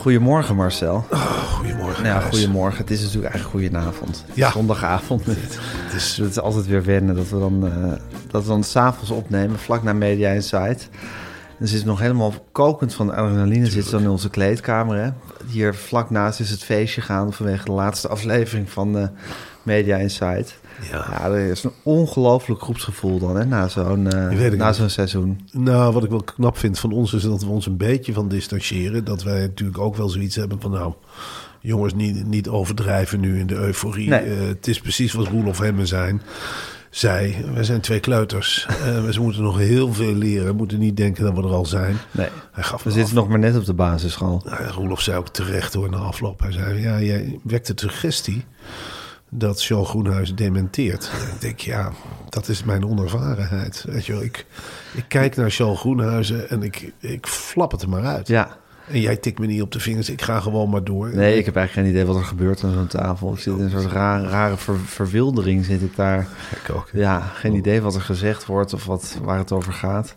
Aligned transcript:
Goedemorgen 0.00 0.56
Marcel. 0.56 1.04
Goedemorgen. 1.54 2.02
Nou 2.02 2.14
ja, 2.14 2.28
goedemorgen. 2.28 2.78
Het 2.78 2.90
is 2.90 3.02
natuurlijk 3.02 3.34
eigenlijk 3.34 3.64
goedenavond. 3.64 4.24
Ja. 4.34 4.50
Zondagavond. 4.50 5.26
Het 5.26 5.36
Het 5.84 5.94
is, 5.94 6.18
is 6.18 6.40
altijd 6.40 6.66
weer 6.66 6.84
wennen 6.84 7.14
dat 7.14 7.28
we 7.28 7.38
dan, 7.38 7.66
eh 7.66 7.92
dat 8.30 8.42
we 8.42 8.48
dan 8.48 8.64
s'avonds 8.64 9.10
opnemen, 9.10 9.58
vlak 9.58 9.82
na 9.82 9.92
Media 9.92 10.30
Insight. 10.30 10.88
Dan 11.58 11.68
zit 11.68 11.78
het 11.78 11.86
nog 11.86 12.00
helemaal 12.00 12.34
kokend 12.52 12.94
van 12.94 13.10
adrenaline, 13.10 13.66
zit 13.66 13.90
dan 13.90 14.02
in 14.02 14.08
onze 14.08 14.30
kleedkamer. 14.30 14.96
Hè? 14.96 15.10
Hier 15.46 15.74
vlak 15.74 16.10
naast 16.10 16.40
is 16.40 16.50
het 16.50 16.64
feestje 16.64 17.00
gaan 17.00 17.32
vanwege 17.32 17.64
de 17.64 17.72
laatste 17.72 18.08
aflevering 18.08 18.70
van 18.70 18.98
eh, 18.98 19.08
Media 19.62 19.96
Insight. 19.96 20.59
Ja. 20.90 21.06
ja, 21.10 21.24
er 21.30 21.50
is 21.50 21.64
een 21.64 21.72
ongelooflijk 21.82 22.62
groepsgevoel 22.62 23.18
dan, 23.18 23.36
hè, 23.36 23.44
na 23.44 23.68
zo'n 23.68 24.12
eh, 24.12 24.52
na 24.52 24.72
zo'n 24.72 24.88
seizoen. 24.88 25.40
nou, 25.52 25.92
wat 25.92 26.04
ik 26.04 26.10
wel 26.10 26.22
knap 26.22 26.58
vind 26.58 26.78
van 26.78 26.92
ons 26.92 27.12
is 27.12 27.22
dat 27.22 27.42
we 27.42 27.48
ons 27.48 27.66
een 27.66 27.76
beetje 27.76 28.12
van 28.12 28.28
distancieren. 28.28 29.04
Dat 29.04 29.22
wij 29.22 29.40
natuurlijk 29.40 29.78
ook 29.78 29.96
wel 29.96 30.08
zoiets 30.08 30.36
hebben 30.36 30.60
van 30.60 30.70
nou, 30.70 30.92
jongens, 31.60 31.94
niet, 31.94 32.26
niet 32.26 32.48
overdrijven 32.48 33.20
nu 33.20 33.38
in 33.38 33.46
de 33.46 33.54
euforie. 33.54 34.08
Nee. 34.08 34.20
Eh, 34.20 34.46
het 34.46 34.68
is 34.68 34.80
precies 34.80 35.12
wat 35.12 35.28
Roelof 35.28 35.58
Hemmen 35.58 35.86
zijn. 35.86 36.22
Zij, 36.90 37.44
wij 37.54 37.64
zijn 37.64 37.80
twee 37.80 38.00
kleuters. 38.00 38.66
Eh 38.84 39.04
we 39.04 39.20
moeten 39.22 39.42
nog 39.42 39.58
heel 39.58 39.92
veel 39.92 40.14
leren. 40.14 40.46
We 40.46 40.52
moeten 40.52 40.78
niet 40.78 40.96
denken 40.96 41.24
dat 41.24 41.34
we 41.34 41.42
er 41.42 41.54
al 41.54 41.66
zijn. 41.66 41.96
Nee, 42.10 42.28
Hij 42.52 42.64
gaf 42.64 42.82
we 42.82 42.90
zitten 42.90 43.14
nog 43.14 43.28
maar 43.28 43.38
net 43.38 43.56
op 43.56 43.64
de 43.64 43.74
basisschool. 43.74 44.42
Nou, 44.44 44.64
Roelof 44.64 45.00
zei 45.00 45.18
ook 45.18 45.28
terecht 45.28 45.74
hoor 45.74 45.90
na 45.90 45.96
afloop. 45.96 46.40
Hij 46.40 46.52
zei, 46.52 46.80
ja, 46.80 47.00
jij 47.00 47.38
wekt 47.42 47.66
de 47.66 47.72
suggestie 47.76 48.44
dat 49.30 49.62
Charles 49.64 49.88
Groenhuis 49.88 50.34
dementeert. 50.34 51.10
En 51.20 51.34
ik 51.34 51.40
denk, 51.40 51.58
ja, 51.60 51.92
dat 52.28 52.48
is 52.48 52.64
mijn 52.64 52.86
onervarenheid. 52.86 53.84
Weet 53.88 54.06
je 54.06 54.12
wel, 54.12 54.22
ik, 54.22 54.46
ik 54.94 55.04
kijk 55.08 55.36
naar 55.36 55.50
Charles 55.50 55.78
Groenhuizen 55.80 56.48
en 56.50 56.62
ik, 56.62 56.92
ik 56.98 57.26
flap 57.26 57.70
het 57.70 57.82
er 57.82 57.88
maar 57.88 58.04
uit. 58.04 58.28
Ja, 58.28 58.56
En 58.88 59.00
jij 59.00 59.16
tikt 59.16 59.38
me 59.38 59.46
niet 59.46 59.62
op 59.62 59.72
de 59.72 59.80
vingers, 59.80 60.10
ik 60.10 60.22
ga 60.22 60.40
gewoon 60.40 60.70
maar 60.70 60.84
door. 60.84 61.14
nee, 61.14 61.38
ik 61.38 61.44
heb 61.44 61.56
eigenlijk 61.56 61.86
geen 61.86 61.96
idee 61.96 62.06
wat 62.12 62.16
er 62.22 62.28
gebeurt 62.28 62.64
aan 62.64 62.72
zo'n 62.72 62.86
tafel. 62.86 63.32
Ik 63.32 63.38
zit 63.38 63.56
in 63.58 63.60
een 63.64 63.70
soort 63.70 63.92
rare, 63.92 64.28
rare 64.28 64.56
ver- 64.56 64.78
verwildering 64.78 65.64
zit 65.64 65.82
ik 65.82 65.96
daar. 65.96 66.26
Ik 66.64 66.74
ook. 66.74 66.88
Ja, 66.92 67.20
geen 67.20 67.54
idee 67.54 67.80
wat 67.80 67.94
er 67.94 68.00
gezegd 68.00 68.46
wordt 68.46 68.72
of 68.74 68.84
wat, 68.84 69.18
waar 69.22 69.38
het 69.38 69.52
over 69.52 69.72
gaat. 69.72 70.14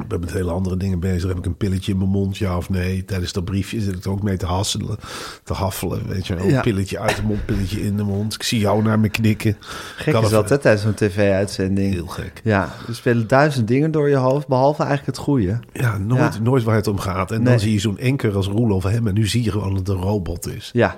Ik 0.00 0.08
ben 0.08 0.20
met 0.20 0.32
hele 0.32 0.50
andere 0.50 0.76
dingen 0.76 1.00
bezig. 1.00 1.28
Heb 1.28 1.38
ik 1.38 1.46
een 1.46 1.56
pilletje 1.56 1.92
in 1.92 1.98
mijn 1.98 2.10
mond, 2.10 2.36
ja 2.38 2.56
of 2.56 2.70
nee? 2.70 3.04
Tijdens 3.04 3.32
dat 3.32 3.44
briefje 3.44 3.80
zit 3.80 3.96
ik 3.96 4.04
er 4.04 4.10
ook 4.10 4.22
mee 4.22 4.36
te 4.36 4.46
hasselen, 4.46 4.96
te 5.44 5.52
haffelen. 5.52 6.08
Weet 6.08 6.26
je 6.26 6.34
Ja. 6.34 6.56
een 6.56 6.60
pilletje 6.62 6.98
uit 6.98 7.16
de 7.16 7.22
mond, 7.22 7.44
pilletje 7.46 7.80
in 7.82 7.96
de 7.96 8.02
mond. 8.02 8.34
Ik 8.34 8.42
zie 8.42 8.58
jou 8.60 8.82
naar 8.82 9.00
me 9.00 9.08
knikken. 9.08 9.56
Gek 9.96 10.12
Kan 10.14 10.24
is 10.24 10.30
dat, 10.30 10.48
hè, 10.48 10.58
tijdens 10.58 10.82
zo'n 10.82 10.94
tv-uitzending. 10.94 11.92
Heel 11.92 12.06
gek. 12.06 12.40
Ja, 12.44 12.68
er 12.88 12.94
spelen 12.94 13.26
duizend 13.28 13.68
dingen 13.68 13.90
door 13.90 14.08
je 14.08 14.16
hoofd, 14.16 14.46
behalve 14.48 14.82
eigenlijk 14.82 15.16
het 15.16 15.26
goede. 15.26 15.60
Ja, 15.72 15.98
nooit, 15.98 16.34
Ja. 16.34 16.40
nooit 16.42 16.62
waar 16.62 16.74
het 16.76 16.86
om 16.86 16.98
gaat. 16.98 17.30
En 17.30 17.36
Nee. 17.42 17.46
dan 17.50 17.60
zie 17.60 17.72
je 17.72 17.78
zo'n 17.80 17.98
enker 17.98 18.34
als 18.36 18.46
Roelof 18.46 18.82
hem. 18.82 19.06
En 19.06 19.14
nu 19.14 19.26
zie 19.26 19.42
je 19.44 19.50
gewoon 19.50 19.68
dat 19.74 19.78
het 19.78 19.88
een 19.88 20.02
robot 20.02 20.46
is. 20.54 20.70
Ja, 20.72 20.96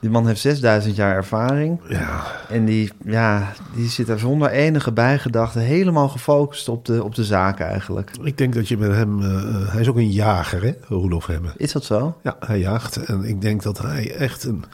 die 0.00 0.10
man 0.10 0.26
heeft 0.26 0.40
6000 0.40 0.96
jaar 0.96 1.14
ervaring. 1.14 1.80
Ja, 1.88 2.22
En 2.48 2.64
die, 2.64 2.92
ja, 3.04 3.52
die 3.74 3.88
zit 3.88 4.08
er 4.08 4.18
zonder 4.18 4.50
enige 4.50 4.92
bijgedachte 4.92 5.58
helemaal 5.58 6.08
gefocust 6.08 6.68
op 6.68 6.84
de, 6.84 7.04
op 7.04 7.14
de 7.14 7.24
zaak 7.24 7.60
eigenlijk. 7.60 8.10
ik 8.22 8.38
denk 8.38 8.54
dat 8.54 8.68
je 8.68 8.76
met 8.78 8.90
hem... 8.92 9.22
eh, 9.22 9.36
eh, 9.36 9.72
hij 9.72 9.80
is 9.80 9.88
ook 9.88 9.96
een 9.96 10.10
jager, 10.10 10.62
hè, 10.62 10.72
Roelof 10.88 11.26
Hemme. 11.26 11.48
Is 11.56 11.72
dat 11.72 11.84
zo? 11.84 12.16
Ja, 12.22 12.36
hij 12.46 12.58
jaagt. 12.58 12.96
En 12.96 13.24
ik 13.24 13.40
denk 13.40 13.62
dat 13.62 13.78
hij 13.78 14.14
echt 14.16 14.44
een... 14.44 14.64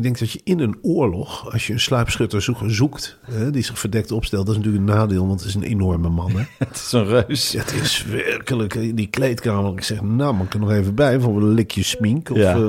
Ik 0.00 0.06
denk 0.06 0.18
dat 0.18 0.30
je 0.30 0.40
in 0.44 0.58
een 0.60 0.78
oorlog, 0.82 1.52
als 1.52 1.66
je 1.66 1.72
een 1.72 1.80
sluipschutter 1.80 2.42
zoek- 2.42 2.58
zoekt... 2.66 3.18
Hè, 3.22 3.50
die 3.50 3.62
zich 3.62 3.78
verdekt 3.78 4.12
opstelt, 4.12 4.46
dat 4.46 4.56
is 4.56 4.62
natuurlijk 4.62 4.88
een 4.90 4.96
nadeel, 4.96 5.26
want 5.26 5.40
het 5.40 5.48
is 5.48 5.54
een 5.54 5.62
enorme 5.62 6.08
man. 6.08 6.30
Hè. 6.30 6.42
Het 6.66 6.76
is 6.76 6.92
een 6.92 7.04
reus. 7.06 7.52
Ja, 7.52 7.58
het 7.60 7.72
is 7.72 8.04
werkelijk 8.04 8.96
die 8.96 9.06
kleedkamer. 9.06 9.72
Ik 9.72 9.82
zeg, 9.82 10.02
nou, 10.02 10.34
man, 10.34 10.46
ik 10.46 10.54
er 10.54 10.60
nog 10.60 10.70
even 10.70 10.94
bij 10.94 11.20
voor 11.20 11.36
een 11.36 11.48
likje 11.54 11.82
smink. 11.82 12.30
Of 12.30 12.36
Ja. 12.36 12.54
eh, 12.54 12.68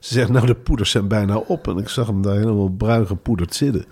ze 0.00 0.14
zegt, 0.14 0.28
nou, 0.30 0.46
de 0.46 0.54
poeders 0.54 0.90
zijn 0.90 1.08
bijna 1.08 1.36
op. 1.36 1.68
En 1.68 1.76
ik 1.78 1.88
zag 1.88 2.06
hem 2.06 2.22
daar 2.22 2.36
helemaal 2.36 2.68
bruin 2.68 3.06
gepoederd 3.06 3.54
zitten. 3.54 3.84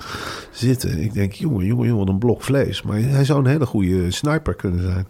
zitten. 0.51 0.99
Ik 1.03 1.13
denk, 1.13 1.33
jongen, 1.33 1.67
jongen, 1.67 1.87
jongen, 1.87 2.05
wat 2.05 2.15
een 2.15 2.19
blok 2.19 2.43
vlees. 2.43 2.83
Maar 2.83 2.99
hij 3.01 3.25
zou 3.25 3.39
een 3.39 3.51
hele 3.51 3.67
goede 3.67 4.11
sniper 4.11 4.55
kunnen 4.55 4.83
zijn. 4.83 5.07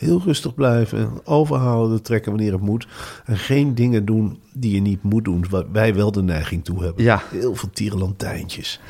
Heel 0.00 0.22
rustig 0.24 0.54
blijven, 0.54 1.10
overhalen, 1.24 1.90
de 1.90 2.00
trekken 2.00 2.32
wanneer 2.32 2.52
het 2.52 2.60
moet. 2.60 2.86
En 3.24 3.38
geen 3.38 3.74
dingen 3.74 4.04
doen 4.04 4.38
die 4.52 4.74
je 4.74 4.80
niet 4.80 5.02
moet 5.02 5.24
doen, 5.24 5.44
waar 5.50 5.72
wij 5.72 5.94
wel 5.94 6.12
de 6.12 6.22
neiging 6.22 6.64
toe 6.64 6.82
hebben. 6.82 7.04
Ja. 7.04 7.22
Heel 7.30 7.54
veel 7.54 7.70
tierenlantijntjes. 7.72 8.80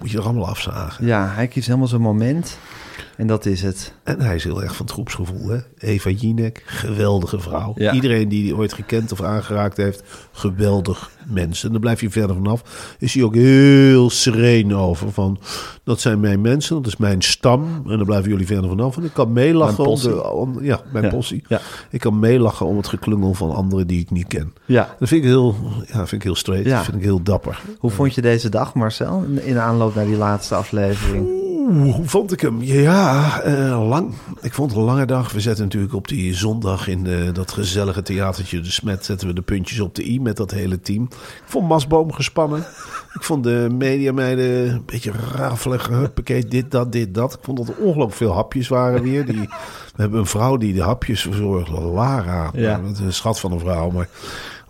Moet 0.00 0.10
je 0.10 0.18
er 0.18 0.24
allemaal 0.24 0.48
afzagen. 0.48 1.06
Ja, 1.06 1.28
hij 1.28 1.48
kiest 1.48 1.66
helemaal 1.66 1.88
zijn 1.88 2.00
moment. 2.00 2.58
En 3.16 3.26
dat 3.26 3.46
is 3.46 3.62
het. 3.62 3.92
En 4.04 4.20
hij 4.20 4.34
is 4.34 4.44
heel 4.44 4.62
erg 4.62 4.76
van 4.76 4.84
het 4.86 4.94
groepsgevoel. 4.94 5.48
Hè? 5.48 5.58
Eva 5.78 6.10
Jinek, 6.10 6.62
geweldige 6.66 7.40
vrouw. 7.40 7.72
Ja. 7.76 7.92
Iedereen 7.92 8.28
die 8.28 8.42
die 8.42 8.56
ooit 8.56 8.72
gekend 8.72 9.12
of 9.12 9.22
aangeraakt 9.22 9.76
heeft, 9.76 10.02
geweldig 10.32 11.10
mens. 11.26 11.64
En 11.64 11.72
dan 11.72 11.80
blijf 11.80 12.00
je 12.00 12.10
verder 12.10 12.36
vanaf. 12.36 12.62
Is 12.98 13.14
hij 13.14 13.22
ook 13.22 13.34
heel 13.34 14.10
sereen 14.10 14.74
over. 14.74 15.12
Van, 15.12 15.38
dat 15.84 16.00
zijn 16.00 16.20
mijn 16.20 16.40
mensen, 16.40 16.76
dat 16.76 16.86
is 16.86 16.96
mijn 16.96 17.22
stam. 17.22 17.62
En 17.88 17.96
dan 17.96 18.04
blijven 18.06 18.30
jullie 18.30 18.46
verder 18.46 18.68
vanaf. 18.68 18.96
En 18.96 19.04
ik 19.04 19.12
kan 19.12 19.32
meelachen 19.32 19.84
om, 19.86 20.00
de, 20.00 20.30
om- 20.30 20.62
ja, 20.64 20.80
mijn 20.92 21.04
Ja. 21.04 21.10
possie. 21.10 21.44
Ja. 21.48 21.60
Ik 21.90 22.00
kan 22.00 22.18
meelachen 22.18 22.66
om 22.66 22.76
het 22.76 22.86
geklungel 22.88 23.34
van 23.34 23.50
anderen 23.54 23.86
die 23.86 24.00
ik 24.00 24.10
niet 24.10 24.26
ken. 24.26 24.52
Ja. 24.64 24.94
Dat 24.98 25.08
vind 25.08 25.22
ik 25.22 25.28
heel, 25.28 25.54
ja, 25.86 25.94
vind 25.96 26.12
ik 26.12 26.22
heel 26.22 26.34
straight. 26.34 26.66
Ja. 26.66 26.76
Dat 26.76 26.84
vind 26.84 26.96
ik 26.96 27.02
heel 27.02 27.22
dapper. 27.22 27.60
Hoe 27.78 27.90
vond 27.90 28.14
je 28.14 28.20
deze 28.22 28.48
dag, 28.48 28.74
Marcel, 28.74 29.22
in- 29.28 29.44
in 29.44 29.58
aanloop 29.58 29.94
naar 29.94 30.06
die 30.06 30.16
laatste 30.16 30.54
aflevering? 30.54 31.40
Oeh, 31.68 31.94
hoe 31.94 32.08
vond 32.08 32.32
ik 32.32 32.40
hem? 32.40 32.62
Ja, 32.62 33.40
eh, 33.40 33.88
lang. 33.88 34.14
Ik 34.40 34.52
vond 34.52 34.70
het 34.70 34.80
een 34.80 34.86
lange 34.86 35.06
dag. 35.06 35.32
We 35.32 35.40
zetten 35.40 35.64
natuurlijk 35.64 35.94
op 35.94 36.08
die 36.08 36.34
zondag 36.34 36.88
in 36.88 37.06
eh, 37.06 37.34
dat 37.34 37.52
gezellige 37.52 38.02
theatertje 38.02 38.60
De 38.60 38.70
Smet... 38.70 39.04
zetten 39.04 39.28
we 39.28 39.34
de 39.34 39.42
puntjes 39.42 39.80
op 39.80 39.94
de 39.94 40.08
i 40.08 40.20
met 40.20 40.36
dat 40.36 40.50
hele 40.50 40.80
team. 40.80 41.02
Ik 41.12 41.42
vond 41.44 41.68
Masboom 41.68 42.12
gespannen. 42.12 42.58
Ik 43.14 43.22
vond 43.22 43.44
de 43.44 43.68
mediameiden 43.72 44.72
een 44.72 44.82
beetje 44.86 45.12
rafelig. 45.34 45.88
Huppakee, 45.88 46.46
dit, 46.46 46.70
dat, 46.70 46.92
dit, 46.92 47.14
dat. 47.14 47.32
Ik 47.32 47.38
vond 47.42 47.58
dat 47.58 47.68
er 47.68 47.76
ongelooflijk 47.76 48.16
veel 48.16 48.32
hapjes 48.32 48.68
waren 48.68 49.02
weer. 49.02 49.26
Die, 49.26 49.48
we 49.94 50.02
hebben 50.02 50.18
een 50.18 50.26
vrouw 50.26 50.56
die 50.56 50.74
de 50.74 50.82
hapjes 50.82 51.22
verzorgt. 51.22 51.68
Lara. 51.68 52.50
Ja. 52.54 52.80
Is 52.92 52.98
een 52.98 53.12
schat 53.12 53.40
van 53.40 53.52
een 53.52 53.60
vrouw, 53.60 53.90
maar... 53.90 54.08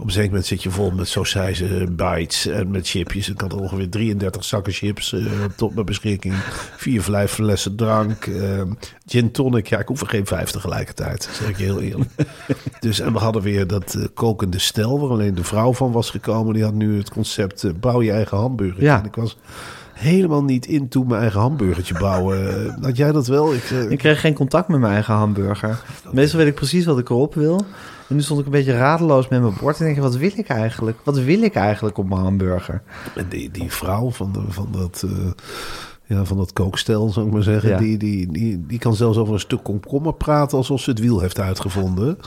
Op 0.02 0.08
een 0.08 0.14
zeker 0.14 0.30
moment 0.30 0.46
zit 0.46 0.62
je 0.62 0.70
vol 0.70 0.90
met 0.90 1.08
sausijzen, 1.08 1.96
bites 1.96 2.46
en 2.46 2.70
met 2.70 2.88
chipjes. 2.88 3.28
Ik 3.28 3.40
had 3.40 3.54
ongeveer 3.54 3.90
33 3.90 4.44
zakken 4.44 4.72
chips 4.72 5.12
eh, 5.12 5.24
tot 5.56 5.74
mijn 5.74 5.86
beschikking. 5.86 6.34
Vier, 6.76 7.02
vijf 7.02 7.32
flessen 7.32 7.76
drank. 7.76 8.26
eh, 8.26 8.62
gin 9.06 9.30
tonic. 9.30 9.66
Ja, 9.66 9.78
ik 9.78 9.88
hoef 9.88 10.00
er 10.00 10.06
geen 10.06 10.26
vijf 10.26 10.50
tegelijkertijd. 10.50 11.28
Zeg 11.32 11.48
ik 11.48 11.58
je 11.58 11.64
heel 11.64 11.80
eerlijk. 11.80 12.10
dus, 12.80 13.00
en 13.00 13.12
we 13.12 13.18
hadden 13.18 13.42
weer 13.42 13.66
dat 13.66 13.94
eh, 13.94 14.04
kokende 14.14 14.58
stel... 14.58 15.00
waar 15.00 15.10
alleen 15.10 15.34
de 15.34 15.44
vrouw 15.44 15.72
van 15.74 15.92
was 15.92 16.10
gekomen. 16.10 16.54
Die 16.54 16.64
had 16.64 16.74
nu 16.74 16.98
het 16.98 17.10
concept 17.10 17.64
eh, 17.64 17.70
bouw 17.80 18.02
je 18.02 18.12
eigen 18.12 18.36
hamburger. 18.36 18.82
Ja. 18.82 18.98
En 18.98 19.04
ik 19.04 19.14
was 19.14 19.36
helemaal 20.02 20.44
niet 20.44 20.66
into 20.66 21.04
mijn 21.04 21.20
eigen 21.20 21.40
hamburgertje 21.40 21.98
bouwen. 21.98 22.68
Had 22.82 22.96
jij 22.96 23.12
dat 23.12 23.26
wel? 23.26 23.54
Ik, 23.54 23.70
eh, 23.70 23.90
Ik 23.90 23.98
kreeg 23.98 24.20
geen 24.20 24.34
contact 24.34 24.68
met 24.68 24.80
mijn 24.80 24.92
eigen 24.92 25.14
hamburger. 25.14 25.82
Meestal 26.12 26.38
weet 26.38 26.48
ik 26.48 26.54
precies 26.54 26.84
wat 26.84 26.98
ik 26.98 27.08
erop 27.10 27.34
wil. 27.34 27.64
En 28.08 28.14
nu 28.18 28.22
stond 28.22 28.40
ik 28.40 28.46
een 28.46 28.52
beetje 28.52 28.76
radeloos 28.76 29.28
met 29.28 29.40
mijn 29.42 29.54
bord 29.60 29.78
en 29.78 29.84
denk 29.84 29.96
ik, 29.96 30.02
wat 30.02 30.16
wil 30.16 30.30
ik 30.34 30.48
eigenlijk? 30.48 30.98
Wat 31.04 31.18
wil 31.18 31.42
ik 31.42 31.54
eigenlijk 31.54 31.98
op 31.98 32.08
mijn 32.08 32.20
hamburger? 32.20 32.82
En 33.16 33.26
die, 33.28 33.50
die 33.50 33.72
vrouw 33.72 34.10
van, 34.10 34.32
de, 34.32 34.40
van 34.48 34.68
dat... 34.72 35.04
eh, 35.06 35.10
ja, 36.12 36.24
van 36.24 36.36
dat 36.36 36.52
kookstel, 36.52 37.08
zou 37.08 37.26
ik 37.26 37.32
maar 37.32 37.42
zeggen. 37.42 37.70
Ja. 37.70 37.78
Die, 37.78 37.96
die, 37.98 38.32
die, 38.32 38.66
die 38.66 38.78
kan 38.78 38.94
zelfs 38.94 39.18
over 39.18 39.34
een 39.34 39.40
stuk 39.40 39.62
komkommer 39.62 40.14
praten 40.14 40.58
alsof 40.58 40.80
ze 40.80 40.90
het 40.90 40.98
wiel 40.98 41.20
heeft 41.20 41.40
uitgevonden. 41.40 42.18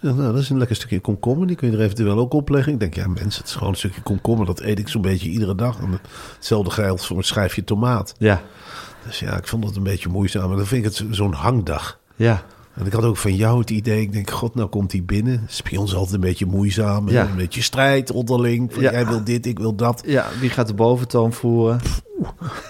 Nou, 0.00 0.16
dat 0.16 0.36
is 0.36 0.50
een 0.50 0.58
lekker 0.58 0.76
stukje 0.76 1.00
komkommer. 1.00 1.46
Die 1.46 1.56
kun 1.56 1.70
je 1.70 1.76
er 1.76 1.82
eventueel 1.82 2.18
ook 2.18 2.32
opleggen. 2.32 2.72
Ik 2.72 2.80
denk, 2.80 2.94
ja 2.94 3.06
mensen, 3.08 3.40
het 3.40 3.46
is 3.50 3.54
gewoon 3.54 3.68
een 3.72 3.78
stukje 3.78 4.02
komkommer. 4.02 4.46
Dat 4.46 4.60
eet 4.60 4.78
ik 4.78 4.88
zo'n 4.88 5.02
beetje 5.02 5.28
iedere 5.28 5.54
dag. 5.54 5.78
En 5.80 6.00
hetzelfde 6.36 6.70
geldt 6.70 7.06
voor 7.06 7.16
een 7.16 7.24
schijfje 7.24 7.64
tomaat. 7.64 8.14
Ja, 8.18 8.42
Dus 9.06 9.18
ja, 9.20 9.36
ik 9.36 9.46
vond 9.46 9.62
dat 9.64 9.76
een 9.76 9.82
beetje 9.82 10.08
moeizaam. 10.08 10.48
Maar 10.48 10.56
dan 10.56 10.66
vind 10.66 10.80
ik 10.84 10.88
het 10.90 10.96
zo- 10.96 11.06
zo'n 11.10 11.32
hangdag. 11.32 11.98
ja. 12.16 12.42
En 12.74 12.86
ik 12.86 12.92
had 12.92 13.04
ook 13.04 13.16
van 13.16 13.34
jou 13.36 13.58
het 13.58 13.70
idee, 13.70 14.00
ik 14.00 14.12
denk, 14.12 14.30
god, 14.30 14.54
nou 14.54 14.68
komt 14.68 14.92
hij 14.92 15.02
binnen. 15.04 15.40
Het 15.40 15.50
is 15.50 15.62
bij 15.62 15.78
ons 15.78 15.94
altijd 15.94 16.14
een 16.14 16.20
beetje 16.20 16.46
moeizaam. 16.46 17.08
Ja. 17.08 17.28
Een 17.28 17.36
beetje 17.36 17.62
strijd 17.62 18.10
onderling. 18.10 18.72
Van, 18.72 18.82
Ja. 18.82 18.90
Jij 18.90 19.06
wil 19.06 19.24
dit, 19.24 19.46
ik 19.46 19.58
wil 19.58 19.74
dat. 19.74 20.02
Ja, 20.06 20.26
wie 20.40 20.50
gaat 20.50 20.66
de 20.66 20.74
boventoon 20.74 21.32
voeren? 21.32 21.80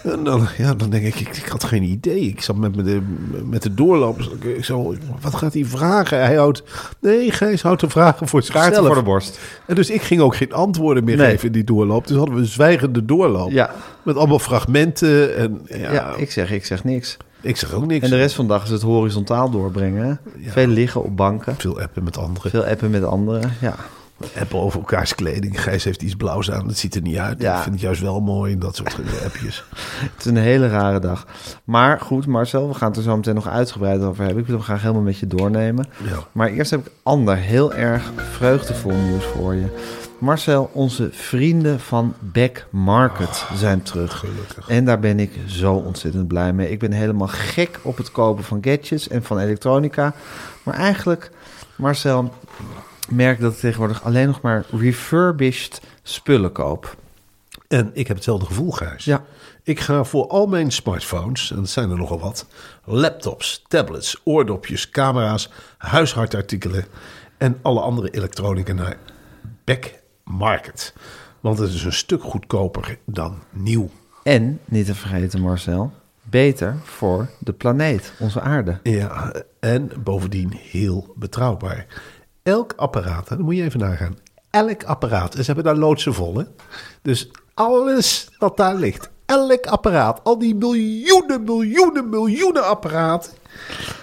En 0.03 0.25
dan, 0.25 0.47
ja, 0.59 0.75
dan 0.75 0.91
denk 0.91 1.05
ik, 1.05 1.15
ik, 1.21 1.37
ik 1.37 1.47
had 1.47 1.65
geen 1.65 1.83
idee. 1.83 2.21
Ik 2.21 2.41
zat 2.41 2.57
met, 2.57 2.77
met, 2.77 2.85
de, 2.85 3.01
met 3.45 3.63
de 3.63 3.75
doorloop. 3.75 4.21
Ik 4.21 4.65
zo, 4.65 4.95
wat 5.21 5.35
gaat 5.35 5.55
hij 5.55 5.65
vragen? 5.65 6.19
Hij 6.19 6.35
houdt, 6.35 6.63
nee, 7.01 7.31
Gijs 7.31 7.63
houdt 7.63 7.81
de 7.81 7.91
vragen 7.91 8.29
voor 8.29 8.43
zichzelf. 8.43 8.87
Voor 8.87 8.95
de 8.95 9.03
borst. 9.03 9.39
En 9.67 9.75
dus 9.75 9.91
ik 9.91 10.03
ging 10.03 10.21
ook 10.21 10.37
geen 10.37 10.53
antwoorden 10.53 11.05
meer 11.05 11.17
Nee. 11.17 11.31
geven 11.31 11.47
in 11.47 11.53
die 11.53 11.65
doorloop. 11.65 12.07
Dus 12.07 12.17
hadden 12.17 12.35
we 12.35 12.41
een 12.41 12.47
zwijgende 12.47 13.05
doorloop. 13.05 13.51
Ja. 13.51 13.75
Met 14.03 14.17
allemaal 14.17 14.39
fragmenten. 14.39 15.37
En 15.37 15.61
ja, 15.67 15.93
Ja, 15.93 16.15
ik 16.17 16.31
zeg, 16.31 16.51
ik 16.53 16.65
zeg 16.67 16.85
niks. 16.85 17.17
Ik 17.41 17.57
zeg 17.57 17.73
ook 17.73 17.87
niks. 17.87 18.05
En 18.05 18.11
de 18.11 18.17
rest 18.17 18.35
van 18.35 18.47
de 18.47 18.53
dag 18.53 18.65
is 18.65 18.71
het 18.71 18.83
horizontaal 18.83 19.51
doorbrengen. 19.51 20.21
Veel 20.47 20.67
liggen 20.67 21.03
op 21.03 21.17
banken. 21.17 21.55
Veel 21.59 21.81
appen 21.81 22.05
met 22.05 22.19
anderen. 22.19 22.51
Veel 22.51 22.65
appen 22.65 22.91
met 22.91 23.05
anderen. 23.05 23.53
Ja, 23.61 23.75
appen 24.39 24.59
over 24.59 24.79
elkaars 24.79 25.15
kleding. 25.15 25.63
Gijs 25.63 25.85
heeft 25.85 26.03
iets 26.03 26.15
blauws 26.15 26.51
aan, 26.51 26.67
dat 26.67 26.77
ziet 26.77 26.95
er 26.95 27.03
niet 27.03 27.17
uit. 27.17 27.43
Ja. 27.43 27.57
Ik 27.57 27.63
vind 27.63 27.75
het 27.75 27.85
juist 27.85 28.01
wel 28.01 28.21
mooi, 28.21 28.59
dat 28.59 28.77
soort 28.77 28.97
appjes. 29.25 29.65
het 30.01 30.11
is 30.19 30.25
een 30.25 30.37
hele 30.37 30.69
rare 30.69 30.99
dag. 30.99 31.27
Maar 31.65 32.01
goed, 32.01 32.27
Marcel, 32.27 32.69
we 32.69 32.75
gaan 32.75 32.89
het 32.89 32.97
er 32.97 33.03
zo 33.03 33.17
meteen 33.17 33.35
nog 33.35 33.49
uitgebreid 33.49 34.03
over 34.03 34.25
hebben. 34.25 34.41
Ik 34.41 34.47
wil 34.47 34.57
hem 34.57 34.65
graag 34.65 34.81
helemaal 34.81 35.03
met 35.03 35.19
je 35.19 35.27
doornemen. 35.27 35.87
Ja. 36.05 36.17
Maar 36.33 36.49
eerst 36.49 36.71
heb 36.71 36.87
ik 36.87 36.93
ander 37.03 37.37
heel 37.37 37.75
erg 37.75 38.13
vreugdevol 38.17 38.93
nieuws 38.93 39.25
voor 39.25 39.55
je. 39.55 39.67
Marcel, 40.21 40.71
onze 40.73 41.09
vrienden 41.13 41.81
van 41.81 42.15
Back 42.19 42.67
Market 42.71 43.47
zijn 43.55 43.83
terug. 43.83 44.19
gelukkig. 44.19 44.69
En 44.69 44.85
daar 44.85 45.01
ben 45.01 45.21
ik 45.21 45.33
zo 45.47 45.75
ontzettend 45.75 46.29
blij 46.29 46.53
mee. 46.53 46.71
Ik 46.71 46.79
ben 46.79 46.93
helemaal 46.93 47.29
gek 47.29 47.79
op 47.83 47.97
het 47.97 48.13
kopen 48.13 48.45
van 48.45 48.59
gadgets 48.61 49.09
en 49.09 49.23
van 49.23 49.39
elektronica. 49.39 50.15
Maar 50.63 50.75
eigenlijk, 50.75 51.31
Marcel, 51.77 52.35
merk 53.09 53.41
dat 53.41 53.53
ik 53.53 53.59
tegenwoordig 53.59 54.05
alleen 54.05 54.27
nog 54.27 54.41
maar 54.41 54.65
refurbished 54.71 55.81
spullen 56.03 56.53
koop. 56.53 56.97
En 57.69 57.91
ik 57.93 58.07
heb 58.07 58.17
hetzelfde 58.17 58.47
gevoel, 58.47 58.71
Gijs. 58.71 59.05
Ja. 59.05 59.25
Ik 59.63 59.81
ga 59.81 60.05
voor 60.05 60.29
al 60.29 60.47
mijn 60.47 60.71
smartphones, 60.71 61.51
en 61.51 61.57
dat 61.57 61.69
zijn 61.69 61.91
er 61.91 61.97
nogal 61.97 62.21
wat, 62.21 62.47
laptops, 62.85 63.65
tablets, 63.69 64.21
oordopjes, 64.25 64.91
camera's, 64.91 65.51
huishoudartikelen 65.79 66.85
en 67.39 67.59
alle 67.63 67.81
andere 67.81 68.11
elektronica 68.11 68.73
naar 68.73 68.97
Back 69.65 70.00
Market. 70.31 70.95
Want 71.41 71.59
het 71.59 71.73
is 71.73 71.85
een 71.85 71.93
stuk 71.93 72.23
goedkoper 72.23 72.99
dan 73.05 73.39
nieuw. 73.51 73.91
En, 74.23 74.61
niet 74.65 74.87
te 74.87 74.95
vergeten 74.95 75.41
Marcel, 75.41 75.93
beter 76.23 76.77
voor 76.83 77.29
de 77.39 77.53
planeet, 77.53 78.13
onze 78.19 78.41
aarde. 78.41 78.79
Ja, 78.83 79.33
en 79.61 79.91
bovendien 80.03 80.53
heel 80.57 81.13
betrouwbaar. 81.17 81.87
Elk 82.43 82.73
apparaat, 82.77 83.29
dan 83.29 83.41
moet 83.41 83.57
je 83.57 83.63
even 83.63 83.81
nagaan. 83.81 84.19
Elk 84.51 84.85
apparaat, 84.85 85.35
en 85.35 85.45
ze 85.45 85.53
hebben 85.53 85.65
daar 85.65 85.83
loodsen 85.83 86.15
vol, 86.15 86.37
hè? 86.37 86.45
Dus 87.03 87.31
alles 87.55 88.29
wat 88.39 88.57
daar 88.57 88.75
ligt, 88.75 89.11
elk 89.27 89.67
apparaat, 89.67 90.25
al 90.25 90.39
die 90.39 90.55
miljoenen, 90.55 91.45
miljoenen, 91.45 92.09
miljoenen 92.09 92.67
apparaten, 92.67 93.33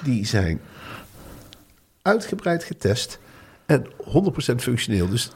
die 0.04 0.26
zijn 0.26 0.62
uitgebreid 2.02 2.64
getest 2.64 3.20
en 3.66 3.86
100% 3.86 4.56
functioneel. 4.56 5.10
Dus 5.10 5.32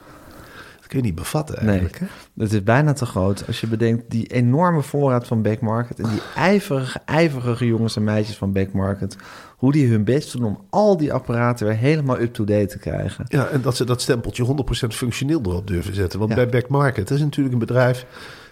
kun 0.92 1.00
je 1.00 1.06
niet 1.06 1.14
bevatten 1.14 1.56
Nee, 1.60 1.68
eigenlijk. 1.78 1.98
hè? 1.98 2.06
dat 2.34 2.52
is 2.52 2.62
bijna 2.62 2.92
te 2.92 3.06
groot. 3.06 3.46
Als 3.46 3.60
je 3.60 3.66
bedenkt 3.66 4.10
die 4.10 4.26
enorme 4.26 4.82
voorraad 4.82 5.26
van 5.26 5.42
Back 5.42 5.60
Market... 5.60 5.98
en 6.00 6.08
die 6.10 6.20
ijverige, 6.36 7.00
ijverige 7.04 7.66
jongens 7.66 7.96
en 7.96 8.04
meisjes 8.04 8.36
van 8.36 8.52
Back 8.52 8.72
Market... 8.72 9.16
hoe 9.56 9.72
die 9.72 9.88
hun 9.88 10.04
best 10.04 10.32
doen 10.32 10.44
om 10.44 10.64
al 10.70 10.96
die 10.96 11.12
apparaten 11.12 11.66
weer 11.66 11.76
helemaal 11.76 12.20
up-to-date 12.20 12.66
te 12.66 12.78
krijgen. 12.78 13.24
Ja, 13.28 13.46
en 13.46 13.60
dat 13.62 13.76
ze 13.76 13.84
dat 13.84 14.00
stempeltje 14.00 14.46
100% 14.46 14.88
functioneel 14.88 15.40
erop 15.42 15.66
durven 15.66 15.94
zetten. 15.94 16.18
Want 16.18 16.30
Ja. 16.30 16.36
bij 16.36 16.48
Back 16.48 16.68
Market, 16.68 17.08
dat 17.08 17.16
is 17.18 17.22
natuurlijk 17.24 17.54
een 17.54 17.60
bedrijf... 17.60 18.06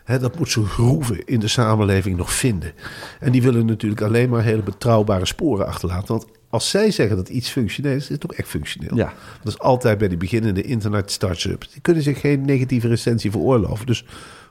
Hè, 0.05 0.19
dat 0.19 0.39
moet 0.39 0.51
zijn 0.51 0.67
groeven 0.67 1.25
in 1.25 1.41
de 1.41 1.49
samenleving 1.49 2.17
nog 2.17 2.33
vinden. 2.33 2.73
En 3.21 3.33
die 3.33 3.43
willen 3.43 3.67
natuurlijk 3.67 4.01
alleen 4.03 4.29
maar 4.31 4.43
hele 4.43 4.63
betrouwbare 4.63 5.27
sporen 5.27 5.67
achterlaten. 5.67 6.07
Want 6.15 6.27
als 6.51 6.71
zij 6.71 6.91
zeggen 6.91 7.17
dat 7.17 7.29
iets 7.29 7.49
functioneel 7.51 7.93
is, 7.97 8.03
is 8.03 8.09
het 8.09 8.25
ook 8.25 8.33
echt 8.33 8.49
functioneel. 8.49 8.97
Ja. 8.97 9.13
Dat 9.43 9.53
is 9.53 9.59
altijd 9.59 9.99
bij 9.99 10.09
die 10.09 10.17
beginnende 10.17 10.63
internet 10.63 11.11
startups. 11.11 11.71
Die 11.71 11.81
kunnen 11.81 12.03
zich 12.03 12.21
geen 12.21 12.45
negatieve 12.45 12.89
recensie 12.89 13.31
veroorloven. 13.31 13.87
Dus 13.87 14.05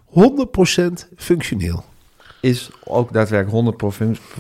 100% 0.06 1.16
functioneel. 1.16 1.86
Is 2.42 2.70
ook 2.84 3.14
daadwerkelijk 3.14 3.76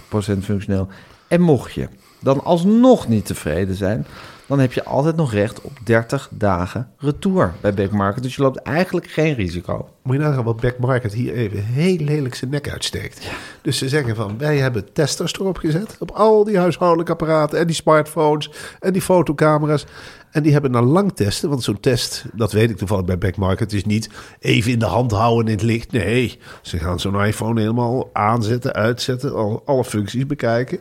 100% 0.10 0.38
functioneel. 0.42 0.88
En 1.28 1.42
mocht 1.42 1.74
je 1.74 1.88
dan 2.20 2.44
alsnog 2.44 3.08
niet 3.08 3.26
tevreden 3.26 3.76
zijn... 3.76 4.06
dan 4.50 4.60
heb 4.60 4.74
je 4.74 4.84
altijd 4.84 5.16
nog 5.16 5.34
recht 5.34 5.62
op 5.62 5.72
30 5.84 6.30
dagen 6.31 6.90
retour 6.98 7.54
bij 7.62 7.74
Back 7.74 7.92
Market. 7.92 8.24
Dus 8.24 8.36
je 8.36 8.42
loopt 8.42 8.62
eigenlijk 8.62 9.07
geen 9.07 9.34
risico. 9.34 9.90
Moet 10.04 10.16
je 10.16 10.22
nagaan 10.22 10.44
wat 10.44 10.62
Back 10.62 10.78
Market 10.78 11.13
hier 11.13 11.34
even 11.34 11.63
heel 11.63 11.98
lelijk 11.98 12.36
zijn 12.36 12.51
nek 12.51 12.69
uitsteekt. 12.69 13.28
Dus 13.62 13.78
ze 13.78 13.90
zeggen 13.90 14.16
van, 14.16 14.38
wij 14.38 14.57
hebben 14.57 14.94
testers 14.94 15.34
erop 15.34 15.57
gezet. 15.57 15.96
Op 16.00 16.12
al 16.12 16.44
die 16.44 16.57
huishoudelijke 16.57 17.12
apparaten 17.12 17.60
en 17.60 17.68
die 17.68 17.75
smartphones 17.75 18.51
en 18.80 18.94
die 18.94 19.01
fotocamera's. 19.01 19.86
En 20.31 20.44
die 20.44 20.51
hebben 20.51 20.72
na 20.72 20.81
lang 20.81 21.12
testen, 21.16 21.50
want 21.50 21.63
zo'n 21.63 21.80
test, 21.80 22.25
dat 22.34 22.51
weet 22.51 22.69
ik 22.69 22.78
toevallig 22.78 23.06
bij 23.06 23.18
Back 23.18 23.36
Market, 23.36 23.74
is 23.74 23.86
niet 23.86 24.10
even 24.40 24.72
in 24.72 24.80
de 24.80 24.86
hand 24.86 25.12
houden 25.12 25.46
in 25.46 25.57
het 25.57 25.66
licht. 25.66 25.92
Nee, 25.92 26.40
ze 26.62 26.78
gaan 26.78 27.00
zo'n 27.00 27.24
iPhone 27.25 27.60
helemaal 27.60 28.10
aanzetten, 28.13 28.74
uitzetten, 28.74 29.36
al, 29.36 29.62
alle 29.66 29.84
functies 29.84 30.25
bekijken. 30.25 30.80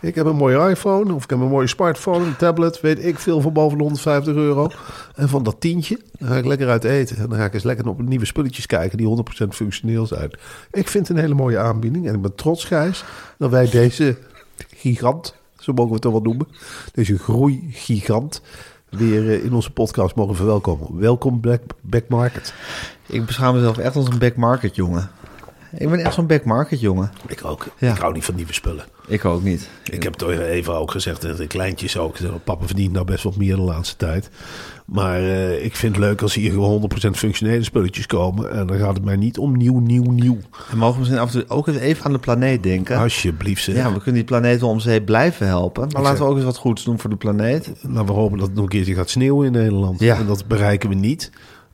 Ik 0.00 0.14
heb 0.14 0.26
een 0.26 0.36
mooie 0.36 0.68
iPhone 0.68 1.14
of 1.14 1.24
ik 1.24 1.30
heb 1.30 1.38
een 1.38 1.48
mooie 1.48 1.66
smartphone, 1.66 2.24
een 2.24 2.36
tablet, 2.36 2.80
weet 2.80 3.04
ik 3.04 3.18
veel 3.18 3.40
van 3.40 3.52
boven 3.52 3.76
de 3.78 3.82
150 3.82 4.34
euro. 4.34 4.70
En 5.14 5.28
van 5.28 5.42
dat 5.42 5.60
tientje 5.60 6.00
dan 6.18 6.28
ga 6.28 6.36
ik 6.36 6.44
lekker 6.44 6.68
uit 6.68 6.84
eten. 6.84 7.16
En 7.16 7.28
dan 7.28 7.38
ga 7.38 7.44
ik 7.44 7.54
eens 7.54 7.62
lekker 7.62 7.88
op 7.88 8.02
nieuwe 8.02 8.24
spulletjes 8.24 8.66
kijken 8.66 8.98
die 8.98 9.24
100% 9.44 9.48
functioneel 9.48 10.06
zijn. 10.06 10.30
Ik 10.70 10.88
vind 10.88 11.08
het 11.08 11.16
een 11.16 11.22
hele 11.22 11.34
mooie 11.34 11.58
aanbieding 11.58 12.08
en 12.08 12.14
ik 12.14 12.22
ben 12.22 12.34
trots, 12.34 12.64
Gijs, 12.64 13.04
dat 13.38 13.50
wij 13.50 13.70
deze 13.70 14.16
gigant, 14.76 15.34
zo 15.58 15.72
mogen 15.72 15.88
we 15.88 15.94
het 15.94 16.02
toch 16.02 16.12
wel 16.12 16.22
noemen, 16.22 16.48
deze 16.92 17.18
groeigigant, 17.18 18.42
weer 18.88 19.28
eh, 19.28 19.44
in 19.44 19.52
onze 19.52 19.72
podcast 19.72 20.14
mogen 20.14 20.36
verwelkomen. 20.36 20.98
Welkom 20.98 21.40
Black 21.40 21.62
Back 21.80 22.08
Market. 22.08 22.54
Ik 23.06 23.26
beschouw 23.26 23.52
mezelf 23.52 23.78
echt 23.78 23.96
als 23.96 24.06
een 24.08 24.18
backmarket 24.18 24.74
jongen. 24.74 25.10
Ik 25.76 25.90
ben 25.90 26.04
echt 26.04 26.14
zo'n 26.14 26.26
backmarket 26.26 26.80
jongen. 26.80 27.10
Ik 27.26 27.44
ook. 27.44 27.66
Ja. 27.78 27.92
Ik 27.92 28.00
hou 28.00 28.12
niet 28.12 28.24
van 28.24 28.34
nieuwe 28.34 28.52
spullen. 28.52 28.84
Ik 29.06 29.24
ook 29.24 29.42
niet. 29.42 29.68
Ik 29.84 30.02
heb 30.02 30.14
toch 30.14 30.30
even 30.30 30.74
ook 30.74 30.90
gezegd, 30.90 31.20
tegen 31.20 31.36
de 31.36 31.46
kleintjes 31.46 31.96
ook. 31.96 32.16
Papa 32.44 32.66
verdient 32.66 32.92
nou 32.92 33.04
best 33.04 33.24
wat 33.24 33.36
meer 33.36 33.56
de 33.56 33.62
laatste 33.62 33.96
tijd. 33.96 34.30
Maar 34.84 35.20
eh, 35.20 35.64
ik 35.64 35.76
vind 35.76 35.96
het 35.96 36.04
leuk 36.04 36.22
als 36.22 36.34
hier 36.34 36.52
gewoon 36.52 36.90
100% 37.04 37.10
functionele 37.10 37.64
spulletjes 37.64 38.06
komen. 38.06 38.50
En 38.50 38.66
dan 38.66 38.78
gaat 38.78 38.94
het 38.94 39.04
mij 39.04 39.16
niet 39.16 39.38
om 39.38 39.56
nieuw, 39.56 39.78
nieuw, 39.78 40.10
nieuw. 40.10 40.38
We 40.70 40.76
mogen 40.76 40.98
misschien 40.98 41.20
af 41.20 41.34
en 41.34 41.40
toe 41.40 41.56
ook 41.56 41.66
eens 41.66 41.76
even 41.76 42.04
aan 42.04 42.12
de 42.12 42.18
planeet 42.18 42.62
denken. 42.62 42.98
Alsjeblieft 42.98 43.62
zeg. 43.62 43.74
Ja, 43.74 43.92
we 43.92 43.96
kunnen 43.96 44.14
die 44.14 44.24
planeet 44.24 44.60
wel 44.60 44.70
om 44.70 44.80
zeep 44.80 45.04
blijven 45.04 45.46
helpen. 45.46 45.88
Maar 45.92 46.02
laten 46.02 46.24
we 46.24 46.30
ook 46.30 46.36
eens 46.36 46.44
wat 46.44 46.56
goeds 46.56 46.84
doen 46.84 46.98
voor 46.98 47.10
de 47.10 47.16
planeet. 47.16 47.72
Nou, 47.82 48.06
we 48.06 48.12
hopen 48.12 48.38
dat 48.38 48.46
het 48.46 48.56
nog 48.56 48.64
een 48.64 48.70
keertje 48.70 48.94
gaat 48.94 49.10
sneeuwen 49.10 49.46
in 49.46 49.52
Nederland. 49.52 50.00
Ja. 50.00 50.16
En 50.16 50.26
dat 50.26 50.46
bereiken 50.46 50.88
we 50.88 50.94
niet 50.94 51.30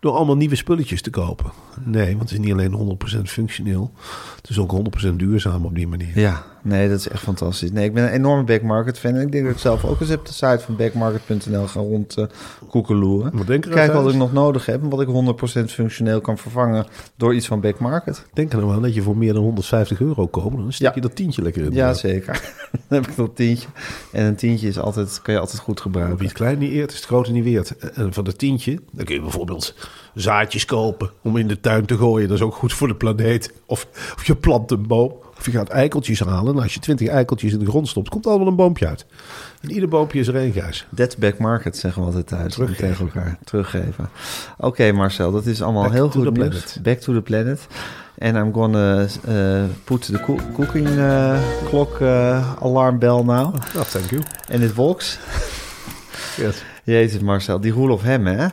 door 0.07 0.15
allemaal 0.15 0.37
nieuwe 0.37 0.57
spulletjes 0.57 1.03
te 1.03 1.11
kopen. 1.11 1.51
Nee, 1.85 2.17
want 2.17 2.21
het 2.31 2.39
is 2.39 2.39
niet 2.39 2.53
alleen 2.53 2.99
100% 3.17 3.21
functioneel. 3.23 3.91
Het 4.37 4.49
is 4.49 4.59
ook 4.59 4.77
100% 5.13 5.17
duurzaam 5.17 5.65
op 5.65 5.75
die 5.75 5.89
manier. 5.89 6.19
Ja, 6.21 6.45
nee, 6.63 6.89
dat 6.89 6.99
is 6.99 7.09
echt 7.09 7.23
fantastisch. 7.23 7.73
Nee, 7.73 7.85
ik 7.85 7.95
ben 7.95 8.05
een 8.05 8.11
enorme 8.11 8.45
backmarket 8.45 8.99
fan. 8.99 9.15
En 9.15 9.21
ik 9.21 9.33
denk 9.33 9.45
dat 9.45 9.53
ik 9.53 9.59
zelf 9.61 9.85
ook 9.85 10.01
eens 10.01 10.11
op 10.11 10.27
de 10.27 10.33
site 10.33 10.59
van 10.59 10.77
backmarket.nl 10.77 11.67
ga 11.67 11.81
rond 11.81 12.17
koekeloeren. 12.69 13.37
Wat 13.37 13.47
denk 13.47 13.65
je 13.65 13.71
Kijk 13.71 13.93
wat 13.93 14.09
ik 14.09 14.15
nog 14.17 14.33
nodig 14.33 14.67
heb 14.67 14.83
en 14.83 14.89
wat 14.89 15.01
ik 15.01 15.09
100% 15.09 15.65
functioneel 15.71 16.21
kan 16.21 16.39
vervangen 16.39 16.87
door 17.17 17.35
iets 17.35 17.47
van 17.47 17.61
backmarket. 17.61 18.27
Denk 18.33 18.53
er 18.53 18.59
nou 18.59 18.73
aan 18.73 18.83
dat 18.83 18.95
je 18.95 19.03
voor 19.03 19.17
meer 19.17 19.33
dan 19.33 19.43
150 19.43 20.01
euro 20.01 20.27
koopt. 20.27 20.57
Dan 20.57 20.67
Ja. 20.69 20.93
je 20.95 21.01
dat 21.01 21.17
tientje 21.17 21.43
lekker 21.43 21.65
in. 21.65 21.73
Ja, 21.73 21.95
zeker. 21.95 22.41
Dan 22.89 23.03
heb 23.03 23.11
ik 23.11 23.17
dat 23.17 23.37
tientje. 23.37 23.69
En 24.13 24.25
een 24.25 24.37
tientje 24.37 24.69
is 24.69 24.79
altijd, 24.79 25.21
kan 25.23 25.35
je 25.35 25.41
altijd 25.41 25.61
goed 25.61 25.81
gebruiken. 25.81 26.17
Wie 26.19 26.27
het 26.27 26.37
klein 26.37 26.59
niet 26.59 26.73
eert, 26.73 26.91
is 26.91 26.97
het 26.97 27.05
grote 27.05 27.33
niet 27.33 27.45
weert. 27.45 27.77
En 27.77 28.13
van 28.13 28.25
dat 28.25 28.39
tientje, 28.39 28.81
dan 28.93 29.05
kun 29.05 29.15
je 29.15 29.21
bijvoorbeeld 29.21 29.75
zaadjes 30.17 30.65
kopen 30.65 31.11
om 31.23 31.37
in 31.37 31.47
de 31.49 31.61
tuin 31.61 31.85
te 31.87 31.97
gooien. 31.97 32.29
Dat 32.29 32.37
is 32.37 32.43
ook 32.43 32.55
goed 32.55 32.73
voor 32.73 32.89
de 32.89 32.95
planeet. 32.95 33.53
Of, 33.67 33.87
of 34.17 34.27
je 34.27 34.37
plant 34.37 34.71
een 34.71 34.87
boom. 34.87 35.13
Of 35.39 35.45
je 35.45 35.51
gaat 35.51 35.69
eikeltjes 35.69 36.21
halen. 36.21 36.55
En 36.57 36.63
als 36.63 36.75
je 36.75 36.81
twintig 36.81 37.09
eikeltjes 37.09 37.53
in 37.53 37.59
de 37.59 37.67
grond 37.67 37.89
stopt, 37.89 38.09
komt 38.09 38.27
allemaal 38.27 38.47
een 38.47 38.57
boompje 38.57 38.87
uit. 38.87 39.07
En 39.61 39.71
ieder 39.71 39.89
boompje 39.89 40.19
is 40.21 40.29
er 40.29 40.37
één, 40.37 40.53
Gijs. 40.53 40.87
That's 40.95 41.17
back 41.17 41.39
market, 41.39 41.77
zeggen 41.77 42.01
we 42.01 42.07
altijd 42.07 42.27
thuis. 42.27 42.53
Teruggeven. 42.53 42.89
Tegen 42.89 43.05
elkaar. 43.07 43.39
Teruggeven. 43.45 44.09
Oké, 44.59 44.93
Marcel, 44.93 45.33
dat 45.33 45.47
is 45.47 45.63
allemaal 45.63 45.83
Back 45.83 45.93
heel 45.93 46.11
goed 46.11 46.23
nieuws. 46.23 46.35
planet. 46.35 46.79
Back 46.83 46.99
to 46.99 47.13
the 47.13 47.21
planet. 47.21 47.67
En 48.19 48.37
I'm 48.37 48.53
gonna 48.53 49.07
uh, 49.29 49.63
put 49.85 50.03
the 50.07 50.21
coo- 50.21 50.41
cooking 50.55 50.89
uh, 50.89 51.39
clock 51.65 51.99
uh, 52.01 52.53
alarm 52.63 52.99
bell 52.99 53.23
now. 53.23 53.55
Nou, 53.75 53.87
thank 53.91 54.11
you. 54.11 54.23
En 54.49 54.63
it 54.63 54.75
works. 54.75 55.19
Yes. 56.37 56.63
Jezus 56.87 57.21
Marcel, 57.21 57.61
die 57.61 57.73
Roelof 57.73 58.02
Hem, 58.02 58.26
hè? 58.26 58.47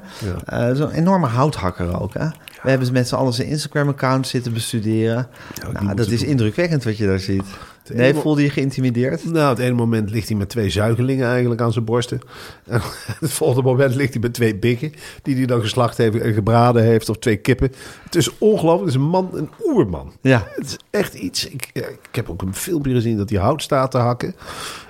Eh, 0.46 0.76
Zo'n 0.76 0.92
enorme 0.92 1.28
houthakker 1.28 2.02
ook, 2.02 2.14
hè? 2.14 2.28
We 2.64 2.70
hebben 2.70 2.94
met 2.94 3.08
z'n 3.08 3.16
allen 3.16 3.34
zijn 3.34 3.48
Instagram-account 3.48 4.28
zitten 4.28 4.54
bestuderen. 4.54 5.28
nou, 5.74 5.96
dat 5.96 6.08
is 6.08 6.20
doen. 6.20 6.30
indrukwekkend 6.30 6.84
wat 6.84 6.98
je 6.98 7.06
daar 7.06 7.20
ziet. 7.20 7.44
Het 7.84 7.98
Nee, 7.98 8.14
voelde 8.14 8.42
je 8.42 8.50
geïntimideerd? 8.50 9.26
Nou, 9.26 9.50
het 9.50 9.60
ene 9.60 9.74
moment 9.74 10.10
ligt 10.10 10.28
hij 10.28 10.38
met 10.38 10.50
twee 10.50 10.70
zuigelingen 10.70 11.28
eigenlijk 11.28 11.62
aan 11.62 11.72
zijn 11.74 11.86
borsten. 11.86 12.20
En 12.66 12.82
het 13.20 13.32
volgende 13.32 13.62
moment 13.62 13.96
ligt 13.96 14.14
hij 14.14 14.22
met 14.22 14.34
twee 14.34 14.56
bikken... 14.56 14.94
die 15.22 15.36
hij 15.36 15.46
dan 15.46 15.62
geslacht 15.62 15.98
heeft 15.98 16.20
en 16.20 16.34
gebraden 16.34 16.84
heeft. 16.84 17.10
Of 17.10 17.18
twee 17.18 17.38
kippen. 17.38 17.72
Het 18.04 18.16
is 18.16 18.38
ongelooflijk. 18.38 18.86
Het 18.86 18.96
is 18.96 19.02
een 19.02 19.10
man, 19.10 19.30
een 19.34 19.50
oerman. 19.64 20.14
Ja. 20.22 20.48
Het 20.56 20.66
is 20.66 20.78
echt 20.90 21.14
iets. 21.14 21.48
Ik, 21.48 21.70
ja, 21.74 21.88
ik 21.88 22.16
heb 22.16 22.30
ook 22.30 22.42
een 22.42 22.56
filmpje 22.56 22.94
gezien 22.94 23.18
dat 23.18 23.30
hij 23.30 23.40
hout 23.40 23.62
staat 23.62 23.92
te 23.92 23.98
hakken. 23.98 24.36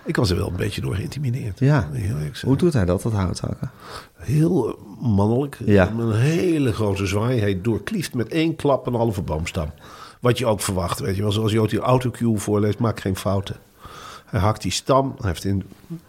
Ik 0.05 0.15
was 0.15 0.29
er 0.29 0.37
wel 0.37 0.47
een 0.47 0.55
beetje 0.55 0.81
door 0.81 0.95
geïntimideerd. 0.95 1.59
Ja. 1.59 1.89
Hoe 2.41 2.57
doet 2.57 2.73
hij 2.73 2.85
dat, 2.85 3.01
dat 3.01 3.11
houthakken? 3.11 3.71
Heel 4.17 4.69
eh, 4.69 4.73
mannelijk. 5.09 5.57
Ja. 5.65 5.89
Met 5.95 6.05
een 6.05 6.19
hele 6.19 6.73
grote 6.73 7.05
zwaai. 7.05 7.39
Hij 7.39 7.61
doorklieft 7.61 8.13
met 8.13 8.27
één 8.27 8.55
klap 8.55 8.87
een 8.87 8.93
halve 8.93 9.21
boomstam. 9.21 9.71
Wat 10.23 10.37
je 10.37 10.45
ook 10.45 10.61
verwacht. 10.61 10.99
Weet 10.99 11.15
je 11.15 11.21
wel. 11.21 11.31
Zoals 11.31 11.51
je 11.51 11.59
ook 11.59 11.69
die 11.69 11.79
autocue 11.79 12.37
voorleest. 12.37 12.79
Maak 12.79 12.99
geen 12.99 13.15
fouten. 13.15 13.55
Hij 14.25 14.39
hakt 14.39 14.61
die 14.61 14.71
stam. 14.71 15.15
Hij 15.17 15.27
heeft 15.29 15.43
in, 15.43 15.63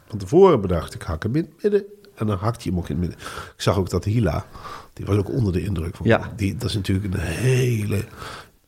van 0.08 0.18
tevoren 0.18 0.60
bedacht. 0.60 0.94
Ik 0.94 1.02
hak 1.02 1.22
hem 1.22 1.36
in 1.36 1.42
het 1.42 1.62
midden. 1.62 1.84
En 2.14 2.26
dan 2.26 2.38
hakt 2.38 2.62
hij 2.62 2.72
hem 2.72 2.80
ook 2.80 2.88
in 2.88 2.96
het 3.00 3.06
midden. 3.08 3.26
Ik 3.56 3.62
zag 3.62 3.76
ook 3.76 3.90
dat 3.90 4.04
Hila. 4.04 4.46
Die 4.92 5.06
was 5.06 5.16
ook 5.16 5.30
onder 5.30 5.52
de 5.52 5.62
indruk. 5.64 5.96
Van, 5.96 6.06
Ja. 6.06 6.32
die, 6.36 6.56
dat 6.56 6.68
is 6.68 6.74
natuurlijk 6.74 7.14
een 7.14 7.20
hele... 7.20 8.04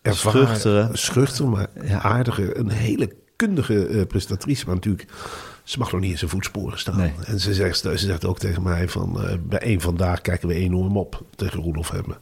ervaren- 0.03 0.47
Schuchtere. 0.47 0.89
Schuchtere, 0.93 1.49
maar 1.49 1.67
Ja. 1.85 2.01
aardige. 2.03 2.59
Een 2.59 2.71
hele 2.71 3.13
kundige 3.37 3.87
eh, 3.87 4.07
presentatrice. 4.07 4.67
Maar 4.67 4.75
natuurlijk... 4.75 5.09
Ze 5.65 5.79
mag 5.79 5.93
nog 5.93 6.01
niet 6.01 6.11
in 6.11 6.19
zijn 6.19 6.31
voetsporen 6.31 6.79
staan. 6.79 6.97
Nee. 6.97 7.13
En 7.25 7.41
ze 7.41 7.55
zegt, 7.55 7.79
ze 7.79 7.97
zegt 7.99 8.25
ook 8.25 8.39
tegen 8.39 8.63
mij 8.63 8.89
van... 8.89 9.23
eh, 9.23 9.37
bij 9.43 9.59
één 9.59 9.81
vandaag 9.81 10.21
kijken 10.21 10.49
we 10.49 10.55
enorm 10.55 10.97
op 10.97 11.23
tegen 11.35 11.61
Roelof 11.63 11.91
Hemme. 11.91 12.17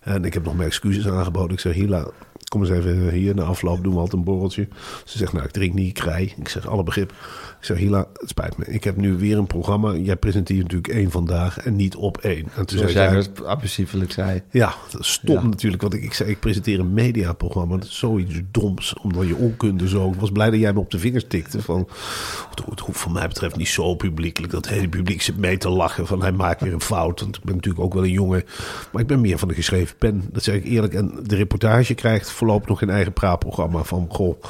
En 0.00 0.24
ik 0.24 0.34
heb 0.34 0.44
nog 0.44 0.54
mijn 0.56 0.68
excuses 0.68 1.08
aangeboden. 1.08 1.50
Ik 1.52 1.60
zeg, 1.60 1.74
Hila, 1.74 2.06
kom 2.50 2.60
eens 2.60 2.70
even 2.70 3.10
hier. 3.10 3.34
Na 3.34 3.42
afloop 3.42 3.82
doen 3.82 3.92
we 3.92 3.98
altijd 3.98 4.16
een 4.16 4.24
borreltje. 4.24 4.68
Ze 5.04 5.18
zegt, 5.18 5.32
nou, 5.32 5.44
ik 5.44 5.50
drink 5.50 5.74
niet, 5.74 5.94
ik. 5.94 6.34
Ik 6.36 6.48
zeg, 6.48 6.66
alle 6.66 6.82
begrip. 6.82 7.12
Ik 7.60 7.66
zeg, 7.66 7.78
Hila, 7.78 8.06
het 8.14 8.28
spijt 8.28 8.56
me. 8.58 8.64
Ik 8.66 8.84
heb 8.84 8.96
nu 8.96 9.16
weer 9.16 9.38
een 9.38 9.46
programma. 9.46 9.94
Jij 9.94 10.16
presenteert 10.16 10.62
natuurlijk 10.62 10.92
één 10.94 11.10
vandaag 11.10 11.58
en 11.58 11.76
niet 11.76 11.96
op 11.96 12.18
één. 12.18 12.44
En 12.56 12.66
toen 12.66 12.78
Zoals 12.78 12.92
zei 12.92 13.12
jij 13.12 13.46
abusiefelijk 13.46 14.12
zei. 14.12 14.42
ja, 14.50 14.74
stom 14.98 15.34
Ja. 15.34 15.42
natuurlijk. 15.42 15.82
Want 15.82 15.94
ik, 15.94 16.02
ik 16.02 16.12
zei, 16.14 16.30
ik 16.30 16.40
presenteer 16.40 16.78
een 16.80 16.92
mediaprogramma. 16.92 17.76
Dat 17.76 17.84
is 17.84 17.98
zoiets 17.98 18.40
doms, 18.50 18.94
omdat 19.02 19.26
je 19.26 19.36
onkunde 19.36 19.88
zo... 19.88 20.08
Ik 20.10 20.20
was 20.20 20.30
blij 20.30 20.50
dat 20.50 20.60
jij 20.60 20.72
me 20.72 20.78
op 20.78 20.90
de 20.90 20.98
vingers 20.98 21.24
tikte. 21.28 21.62
Van, 21.62 21.88
het, 22.50 22.62
het 22.70 22.80
hoeft 22.80 22.98
voor 22.98 23.12
mij 23.12 23.28
betreft 23.28 23.56
niet 23.56 23.68
zo 23.68 23.94
publiekelijk. 23.94 24.52
Dat 24.52 24.68
hele 24.68 24.88
publiek 24.88 25.22
zit 25.22 25.36
mee 25.36 25.56
te 25.56 25.68
lachen 25.68 26.06
van 26.06 26.20
hij 26.22 26.32
maakt 26.32 26.60
weer 26.60 26.72
een 26.72 26.80
fout. 26.80 27.20
Want 27.20 27.36
ik 27.36 27.42
ben 27.44 27.54
natuurlijk 27.54 27.84
ook 27.84 27.94
wel 27.94 28.04
een 28.04 28.10
jongen. 28.10 28.44
Maar 28.92 29.02
ik 29.02 29.08
ben 29.08 29.20
meer 29.20 29.38
van 29.38 29.48
de 29.48 29.54
geschreven 29.54 29.96
pen. 29.98 30.24
Dat 30.32 30.42
zeg 30.42 30.54
ik 30.54 30.64
eerlijk. 30.64 30.94
En 30.94 31.12
de 31.22 31.36
reportage 31.36 31.94
krijgt 31.94 32.30
voorlopig 32.30 32.68
nog 32.68 32.82
een 32.82 32.90
eigen 32.90 33.12
praatprogramma. 33.12 33.82
Van, 33.82 34.06
goh, 34.10 34.42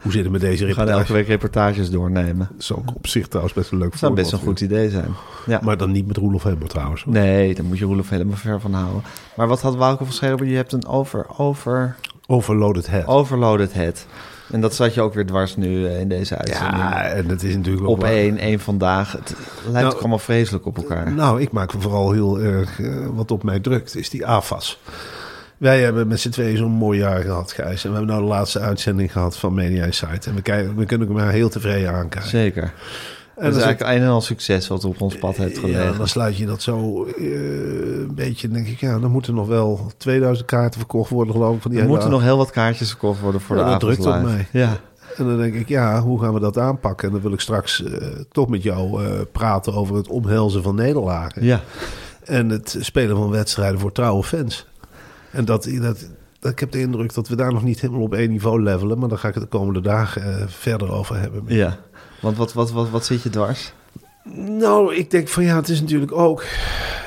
hoe 0.00 0.12
zit 0.12 0.22
het 0.22 0.32
met 0.32 0.40
deze 0.40 0.66
We 0.66 0.72
gaan 0.72 0.84
reportage? 0.84 0.98
elke 0.98 1.12
week 1.12 1.26
reportages 1.26 1.90
doornemen. 1.90 2.48
Zou 2.58 2.80
op 2.94 3.06
zich 3.06 3.26
trouwens 3.28 3.54
best 3.54 3.70
een 3.72 3.78
leuk 3.78 3.90
Dat 3.90 3.98
zou 3.98 4.14
best 4.14 4.32
een 4.32 4.38
goed 4.38 4.60
idee 4.60 4.90
zijn. 4.90 5.14
Ja. 5.46 5.60
Maar 5.62 5.76
dan 5.76 5.92
niet 5.92 6.06
met 6.06 6.16
Roelof 6.16 6.42
Hemmer 6.42 6.68
trouwens. 6.68 7.02
hoor. 7.02 7.12
Nee, 7.12 7.54
daar 7.54 7.64
moet 7.64 7.78
je 7.78 7.84
Roelof 7.84 8.08
helemaal 8.08 8.36
ver 8.36 8.60
van 8.60 8.72
houden. 8.72 9.02
Maar 9.36 9.48
wat 9.48 9.60
had 9.60 9.76
Wouter 9.76 10.06
van? 10.06 10.46
Je 10.48 10.56
hebt 10.56 10.72
een 10.72 10.86
over, 10.86 11.26
over, 11.36 11.96
Overloaded 12.26 12.86
head. 12.86 13.06
overloaded 13.06 13.72
head. 13.72 14.06
En 14.52 14.60
dat 14.60 14.74
zat 14.74 14.94
je 14.94 15.00
ook 15.00 15.14
weer 15.14 15.26
dwars 15.26 15.56
nu 15.56 15.86
eh, 15.86 16.00
in 16.00 16.08
deze 16.08 16.36
uitzending. 16.36 16.76
ja, 16.76 17.02
en 17.02 17.28
dat 17.28 17.42
is 17.42 17.56
natuurlijk 17.56 17.86
ook 17.86 17.96
op 17.96 18.04
één, 18.04 18.38
één 18.38 18.60
vandaag. 18.60 19.12
Het 19.12 19.34
lijkt 19.62 19.72
Nou, 19.72 19.94
ook 19.94 19.98
allemaal 20.00 20.18
vreselijk 20.18 20.66
op 20.66 20.76
elkaar. 20.76 21.12
Nou, 21.12 21.40
ik 21.40 21.52
maak 21.52 21.72
vooral 21.78 22.12
heel 22.12 22.38
erg 22.40 22.80
eh, 22.80 22.90
wat 23.14 23.30
op 23.30 23.42
mij 23.42 23.60
drukt, 23.60 23.96
is 23.96 24.10
die 24.10 24.26
AFAS. 24.26 24.80
Wij 25.58 25.80
hebben 25.82 26.08
met 26.08 26.20
z'n 26.20 26.28
tweeën 26.30 26.56
zo'n 26.56 26.70
mooi 26.70 26.98
jaar 26.98 27.20
gehad, 27.22 27.52
Gijs. 27.52 27.84
En 27.84 27.90
we 27.90 27.96
hebben 27.96 28.14
nou 28.14 28.26
de 28.26 28.32
laatste 28.34 28.58
uitzending 28.60 29.12
gehad 29.12 29.36
van 29.36 29.54
Media 29.54 29.84
Insight. 29.84 30.26
En 30.26 30.34
we, 30.34 30.42
kijken, 30.42 30.76
we 30.76 30.84
kunnen 30.84 31.12
maar 31.12 31.30
heel 31.32 31.48
tevreden 31.48 31.92
aankijken. 31.92 32.30
Zeker. 32.30 32.62
En 33.36 33.44
dat 33.44 33.56
is 33.56 33.62
eigenlijk 33.62 33.96
een 33.96 34.02
en 34.02 34.08
al 34.12 34.20
succes 34.20 34.68
wat 34.68 34.84
op 34.84 35.00
ons 35.00 35.18
pad 35.18 35.36
heeft 35.36 35.58
gelegen. 35.58 35.84
ja, 35.84 35.92
dan 35.92 36.08
sluit 36.08 36.36
je 36.36 36.46
dat 36.46 36.62
zo 36.62 37.04
eh, 37.04 37.24
een 37.98 38.14
beetje, 38.14 38.48
denk 38.48 38.66
ik, 38.66 38.80
ja, 38.80 38.98
dan 38.98 39.10
moeten 39.10 39.34
nog 39.34 39.46
wel 39.46 39.92
2000 39.96 40.46
kaarten 40.46 40.78
verkocht 40.80 41.10
worden, 41.10 41.34
geloof 41.34 41.56
ik. 41.56 41.62
Van 41.62 41.70
die 41.70 41.80
er 41.80 41.86
moeten 41.86 42.10
nog 42.10 42.22
heel 42.22 42.36
wat 42.36 42.50
kaartjes 42.50 42.88
verkocht 42.88 43.20
worden 43.20 43.40
voor 43.40 43.56
Ja, 43.56 43.62
de 43.64 43.70
dat 43.70 43.82
avond 43.82 43.94
drukt 44.02 44.16
op 44.16 44.22
mij. 44.22 44.46
Ja, 44.52 44.76
En 45.16 45.26
dan 45.26 45.36
denk 45.36 45.54
ik, 45.54 45.68
ja, 45.68 46.00
hoe 46.00 46.20
gaan 46.20 46.34
we 46.34 46.40
dat 46.40 46.58
aanpakken? 46.58 47.06
En 47.06 47.12
dan 47.12 47.22
wil 47.22 47.32
ik 47.32 47.40
straks 47.40 47.84
eh, 47.84 48.06
toch 48.32 48.48
met 48.48 48.62
jou 48.62 49.04
eh, 49.04 49.10
praten 49.32 49.74
over 49.74 49.96
het 49.96 50.08
omhelzen 50.08 50.62
van 50.62 50.74
nederlagen. 50.74 51.44
ja. 51.44 51.60
En 52.24 52.48
het 52.48 52.76
spelen 52.80 53.16
van 53.16 53.30
wedstrijden 53.30 53.80
voor 53.80 53.92
trouwe 53.92 54.22
fans. 54.22 54.66
En 55.38 55.44
dat, 55.44 55.68
dat, 55.80 56.52
ik 56.52 56.58
heb 56.58 56.70
de 56.70 56.80
indruk 56.80 57.14
dat 57.14 57.28
we 57.28 57.36
daar 57.36 57.52
nog 57.52 57.62
niet 57.62 57.80
helemaal 57.80 58.02
op 58.02 58.14
één 58.14 58.30
niveau 58.30 58.62
levelen. 58.62 58.98
Maar 58.98 59.08
daar 59.08 59.18
ga 59.18 59.28
ik 59.28 59.34
het 59.34 59.42
de 59.42 59.48
komende 59.48 59.80
dagen 59.80 60.40
eh, 60.40 60.46
verder 60.48 60.92
over 60.92 61.16
hebben. 61.20 61.42
ja. 61.46 61.78
Want 62.20 62.36
wat, 62.36 62.52
wat, 62.52 62.70
wat, 62.70 62.90
wat 62.90 63.04
zit 63.04 63.22
je 63.22 63.30
dwars? 63.30 63.72
Nou, 64.34 64.94
ik 64.94 65.10
denk 65.10 65.28
van 65.28 65.44
ja, 65.44 65.56
het 65.56 65.68
is 65.68 65.80
natuurlijk 65.80 66.12
ook... 66.12 66.44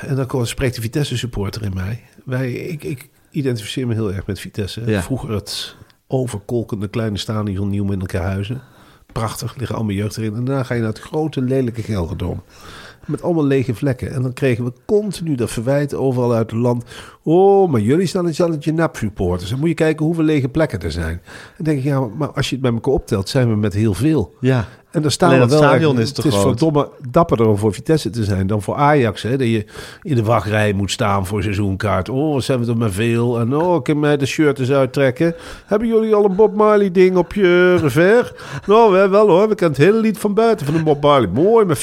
En 0.00 0.16
dan 0.16 0.26
komt- 0.26 0.48
spreekt 0.48 0.74
de 0.74 0.80
Vitesse 0.80 1.16
supporter 1.16 1.62
in 1.62 1.74
mij. 1.74 2.02
Wij, 2.24 2.52
ik, 2.52 2.84
ik 2.84 3.08
identificeer 3.30 3.86
me 3.86 3.94
heel 3.94 4.12
erg 4.12 4.26
met 4.26 4.40
Vitesse. 4.40 4.82
Ja. 4.86 5.02
Vroeger 5.02 5.30
het 5.30 5.76
overkolkende 6.06 6.88
kleine 6.88 7.18
stadion 7.18 7.68
Nieuw 7.68 7.92
in 7.92 8.02
Huizen. 8.12 8.62
Prachtig, 9.12 9.56
liggen 9.56 9.76
allemaal 9.76 9.94
jeugd 9.94 10.16
erin. 10.16 10.34
En 10.34 10.44
daarna 10.44 10.62
ga 10.62 10.74
je 10.74 10.80
naar 10.80 10.88
het 10.88 11.00
grote, 11.00 11.42
lelijke 11.42 11.82
Gelredome. 11.82 12.40
Met 13.06 13.22
allemaal 13.22 13.44
lege 13.46 13.74
vlekken. 13.74 14.12
En 14.12 14.22
dan 14.22 14.32
kregen 14.32 14.64
we 14.64 14.72
continu 14.86 15.34
dat 15.34 15.50
verwijt 15.50 15.94
overal 15.94 16.34
uit 16.34 16.50
het 16.50 16.60
land. 16.60 16.84
Oh, 17.22 17.70
maar 17.70 17.80
jullie 17.80 18.06
staan 18.06 18.26
in 18.26 18.34
zalletje 18.34 18.72
nap 18.72 18.96
supporters. 18.96 19.50
Dan 19.50 19.58
moet 19.58 19.68
je 19.68 19.74
kijken 19.74 20.06
hoeveel 20.06 20.24
lege 20.24 20.48
plekken 20.48 20.80
er 20.80 20.92
zijn. 20.92 21.12
En 21.12 21.54
dan 21.56 21.64
denk 21.64 21.78
ik, 21.78 21.84
ja, 21.84 22.00
maar 22.00 22.30
als 22.30 22.48
je 22.48 22.54
het 22.54 22.64
bij 22.64 22.72
elkaar 22.72 22.92
optelt, 22.94 23.28
zijn 23.28 23.48
we 23.48 23.56
met 23.56 23.74
heel 23.74 23.94
veel. 23.94 24.34
Ja. 24.40 24.68
En 24.92 25.02
daar 25.02 25.10
staan 25.10 25.28
Alleen 25.28 25.40
we 25.40 25.46
het 25.50 25.60
wel. 25.60 25.68
stadion 25.70 25.92
echt- 25.98 26.02
is 26.02 26.12
te 26.12 26.20
het 26.22 26.32
is 26.32 26.38
groot. 26.38 26.48
verdomme 26.58 26.88
dapperder 27.10 27.46
om 27.46 27.56
voor 27.56 27.72
Vitesse 27.74 28.10
te 28.10 28.24
zijn 28.24 28.46
dan 28.46 28.62
voor 28.62 28.74
Ajax. 28.74 29.22
Hè? 29.22 29.36
Dat 29.36 29.46
je 29.46 29.64
in 30.02 30.14
de 30.14 30.22
wachtrij 30.22 30.72
moet 30.72 30.90
staan 30.90 31.26
voor 31.26 31.42
seizoenkaart. 31.42 32.08
Oh, 32.08 32.32
wat 32.34 32.42
zijn 32.44 32.64
we 32.64 32.70
er 32.70 32.76
maar 32.76 32.90
veel. 32.90 33.40
En 33.40 33.56
oh, 33.56 33.76
ik 33.76 33.82
kan 33.82 34.00
mij 34.00 34.16
de 34.16 34.26
shirt 34.26 34.58
eens 34.58 34.70
uittrekken. 34.70 35.34
Hebben 35.66 35.88
jullie 35.88 36.14
al 36.14 36.24
een 36.24 36.36
Bob 36.36 36.54
Marley 36.54 36.90
ding 36.90 37.16
op 37.16 37.32
je 37.32 37.76
revers? 37.76 38.32
nou, 38.66 38.92
wij 38.92 39.08
wel 39.10 39.28
hoor. 39.28 39.48
We 39.48 39.54
kennen 39.54 39.78
het 39.78 39.86
hele 39.86 40.00
lied 40.00 40.18
van 40.18 40.34
buiten 40.34 40.66
van 40.66 40.74
de 40.74 40.82
Bob 40.82 41.02
Marley. 41.02 41.28
Mooi, 41.28 41.64
met 41.64 41.78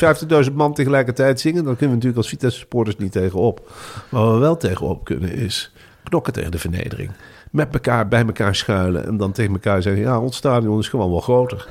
50.000 0.46 0.54
man 0.54 0.74
tegelijkertijd 0.74 1.40
zingen. 1.40 1.64
Daar 1.64 1.76
kunnen 1.76 1.88
we 1.90 1.94
natuurlijk 2.06 2.18
als 2.18 2.30
Vitesse 2.30 2.60
supporters 2.60 2.98
niet 2.98 3.12
tegenop. 3.12 3.70
Waar 4.10 4.34
we 4.34 4.40
wel 4.40 4.58
tegenop 4.58 5.04
kunnen 5.04 5.32
is 5.34 5.72
knokken 6.10 6.34
tegen 6.34 6.52
de 6.52 6.60
vernedering. 6.60 7.12
Met 7.52 7.68
elkaar 7.74 8.08
bij 8.08 8.26
elkaar 8.26 8.56
schuilen 8.56 9.06
en 9.06 9.18
dan 9.18 9.32
tegen 9.32 9.52
elkaar 9.54 9.82
zeggen: 9.82 10.02
ja, 10.04 10.20
ons 10.20 10.36
stadion 10.36 10.80
is 10.80 10.88
gewoon 10.88 11.10
wel 11.10 11.20
groter. 11.20 11.68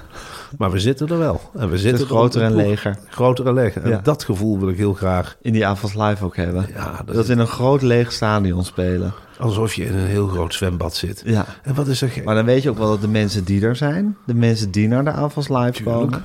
Maar 0.58 0.70
we 0.70 0.78
zitten 0.78 1.08
er 1.08 1.18
wel. 1.18 1.40
En 1.58 1.70
we 1.70 1.78
zitten 1.78 2.06
groter 2.06 2.40
er 2.40 2.46
en 2.46 2.54
leger. 2.56 2.96
Groter 3.08 3.46
en 3.46 3.54
leger. 3.54 3.82
En 3.82 3.90
Ja. 3.90 4.00
dat 4.02 4.24
gevoel 4.24 4.58
wil 4.58 4.68
ik 4.68 4.76
heel 4.76 4.94
graag. 4.94 5.36
In 5.42 5.52
die 5.52 5.66
avonds 5.66 5.94
live 5.96 6.24
ook 6.24 6.36
hebben. 6.36 6.66
Ja, 6.74 6.96
dat 6.96 7.06
dat 7.06 7.16
is- 7.16 7.26
we 7.26 7.32
in 7.32 7.38
een 7.38 7.46
groot 7.46 7.82
leeg 7.82 8.12
stadion 8.12 8.64
spelen. 8.64 9.12
Alsof 9.38 9.74
je 9.74 9.84
in 9.84 9.94
een 9.94 10.06
heel 10.06 10.26
groot 10.28 10.54
zwembad 10.54 10.94
zit. 10.94 11.22
Ja. 11.24 11.44
En 11.62 11.74
wat 11.74 11.86
is 11.86 12.02
er 12.02 12.08
gek? 12.08 12.24
Maar 12.24 12.34
dan 12.34 12.44
weet 12.44 12.62
je 12.62 12.70
ook 12.70 12.78
wel 12.78 12.88
dat 12.88 13.00
de 13.00 13.08
mensen 13.08 13.44
die 13.44 13.62
er 13.64 13.76
zijn, 13.76 14.16
de 14.26 14.34
mensen 14.34 14.70
die 14.70 14.88
naar 14.88 15.04
de 15.04 15.10
avonds 15.10 15.48
live 15.48 15.70
Tuurlijk. 15.70 15.98
komen, 15.98 16.24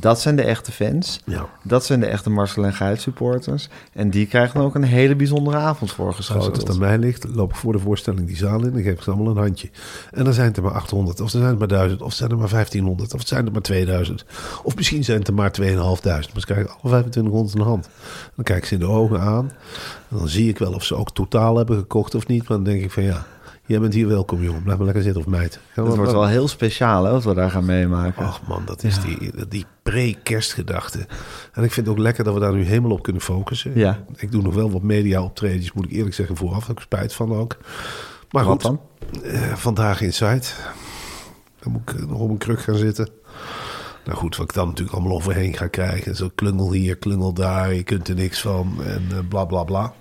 dat 0.00 0.20
zijn 0.20 0.36
de 0.36 0.42
echte 0.42 0.72
fans. 0.72 1.20
Ja. 1.24 1.48
Dat 1.62 1.84
zijn 1.84 2.00
de 2.00 2.06
echte 2.06 2.30
Marcel 2.30 2.64
en 2.64 2.74
Geit 2.74 3.00
supporters. 3.00 3.68
En 3.92 4.10
die 4.10 4.26
krijgen 4.26 4.54
dan 4.54 4.64
ook 4.64 4.74
een 4.74 4.82
hele 4.82 5.16
bijzondere 5.16 5.56
avond 5.56 5.80
Als, 5.80 5.90
als 5.90 5.92
voorgeschoten. 5.92 6.52
het 6.52 6.70
aan 6.70 6.78
mij 6.78 6.98
ligt, 6.98 7.24
loop 7.34 7.50
ik 7.50 7.56
voor 7.56 7.72
de 7.72 7.78
voorstelling 7.78 8.26
die 8.26 8.36
zaal 8.36 8.64
in. 8.64 8.72
Dan 8.72 8.82
geef 8.82 8.92
ik 8.92 9.02
ze 9.02 9.10
allemaal 9.10 9.32
een 9.32 9.42
handje. 9.42 9.70
En 10.10 10.24
dan 10.24 10.32
zijn 10.32 10.46
het 10.46 10.56
er 10.56 10.62
maar 10.62 10.72
800. 10.72 11.20
Of 11.20 11.32
er 11.32 11.38
zijn 11.38 11.44
het 11.44 11.58
maar 11.58 11.68
1000. 11.68 12.02
Of 12.02 12.12
zijn 12.12 12.30
er 12.30 12.36
maar 12.36 12.48
1500. 12.48 13.12
Of 13.12 13.18
het 13.18 13.28
zijn 13.28 13.46
er 13.46 13.52
maar 13.52 13.62
2000. 13.62 14.24
Of 14.62 14.76
misschien 14.76 15.04
zijn 15.04 15.18
het 15.18 15.28
er 15.28 15.34
maar 15.34 15.52
2500. 15.52 16.32
Maar 16.32 16.40
ze 16.40 16.46
krijgen 16.46 16.70
alle 16.70 17.02
2500 17.02 17.54
een 17.54 17.60
hand. 17.60 17.88
Dan 18.34 18.44
kijk 18.44 18.58
ik 18.58 18.64
ze 18.64 18.74
in 18.74 18.80
de 18.80 18.86
ogen 18.86 19.20
aan. 19.20 19.52
En 20.08 20.16
dan 20.18 20.28
zie 20.28 20.48
ik 20.48 20.58
wel 20.58 20.72
of 20.72 20.84
ze 20.84 20.94
ook 20.94 21.10
totaal 21.10 21.56
hebben 21.56 21.76
gekocht 21.78 22.14
of 22.14 22.26
niet. 22.26 22.48
Maar 22.48 22.56
dan 22.56 22.64
denk 22.64 22.82
ik 22.82 22.90
van 22.90 23.02
ja, 23.02 23.26
jij 23.66 23.80
bent 23.80 23.94
hier 23.94 24.08
welkom 24.08 24.42
jongen. 24.42 24.62
Blijf 24.62 24.76
maar 24.76 24.86
lekker 24.86 25.04
zitten 25.04 25.22
of 25.22 25.28
meid. 25.28 25.58
Het 25.72 25.96
wordt 25.96 26.12
wel 26.12 26.26
heel 26.26 26.48
speciaal 26.48 27.04
hè, 27.04 27.10
wat 27.10 27.24
we 27.24 27.34
daar 27.34 27.50
gaan 27.50 27.64
meemaken. 27.64 28.24
Ach 28.26 28.40
man, 28.46 28.62
dat 28.64 28.84
is 28.84 29.00
die, 29.00 29.32
die 29.48 29.64
pre-kerstgedachte. 29.82 30.98
En 31.52 31.62
ik 31.64 31.72
vind 31.72 31.86
het 31.86 31.88
ook 31.96 32.02
lekker 32.02 32.24
dat 32.24 32.34
we 32.34 32.40
daar 32.40 32.52
nu 32.52 32.62
helemaal 32.64 32.90
op 32.90 33.02
kunnen 33.02 33.22
focussen. 33.22 33.72
Ja. 33.74 34.04
Ik 34.16 34.32
doe 34.32 34.42
nog 34.42 34.54
wel 34.54 34.70
wat 34.70 34.82
media-optredens, 34.82 35.72
moet 35.72 35.84
ik 35.84 35.90
eerlijk 35.90 36.14
zeggen, 36.14 36.36
vooraf. 36.36 36.58
Daar 36.58 36.68
heb 36.68 36.76
ik 36.76 36.82
spijt 36.82 37.14
van 37.14 37.34
ook. 37.34 37.56
Maar 38.30 38.44
Wat 38.44 38.52
goed, 38.52 38.62
dan? 38.62 38.80
eh, 39.24 39.52
vandaag 39.54 40.00
in 40.00 40.12
Zuid. 40.14 40.56
Dan 41.60 41.72
moet 41.72 41.90
ik 41.90 42.08
nog 42.08 42.18
op 42.20 42.30
een 42.30 42.38
kruk 42.38 42.60
gaan 42.60 42.76
zitten. 42.76 43.08
Nou 44.04 44.18
goed, 44.18 44.36
wat 44.36 44.46
ik 44.48 44.54
dan 44.54 44.68
natuurlijk 44.68 44.96
allemaal 44.96 45.16
overheen 45.16 45.56
ga 45.56 45.66
krijgen. 45.66 46.16
Zo 46.16 46.30
klungel 46.34 46.72
hier, 46.72 46.96
klungel 46.96 47.32
daar, 47.32 47.74
je 47.74 47.82
kunt 47.82 48.08
er 48.08 48.14
niks 48.14 48.40
van 48.40 48.74
en 48.84 49.02
eh, 49.10 49.18
bla 49.28 49.44
bla 49.44 49.64
bla. 49.64 49.92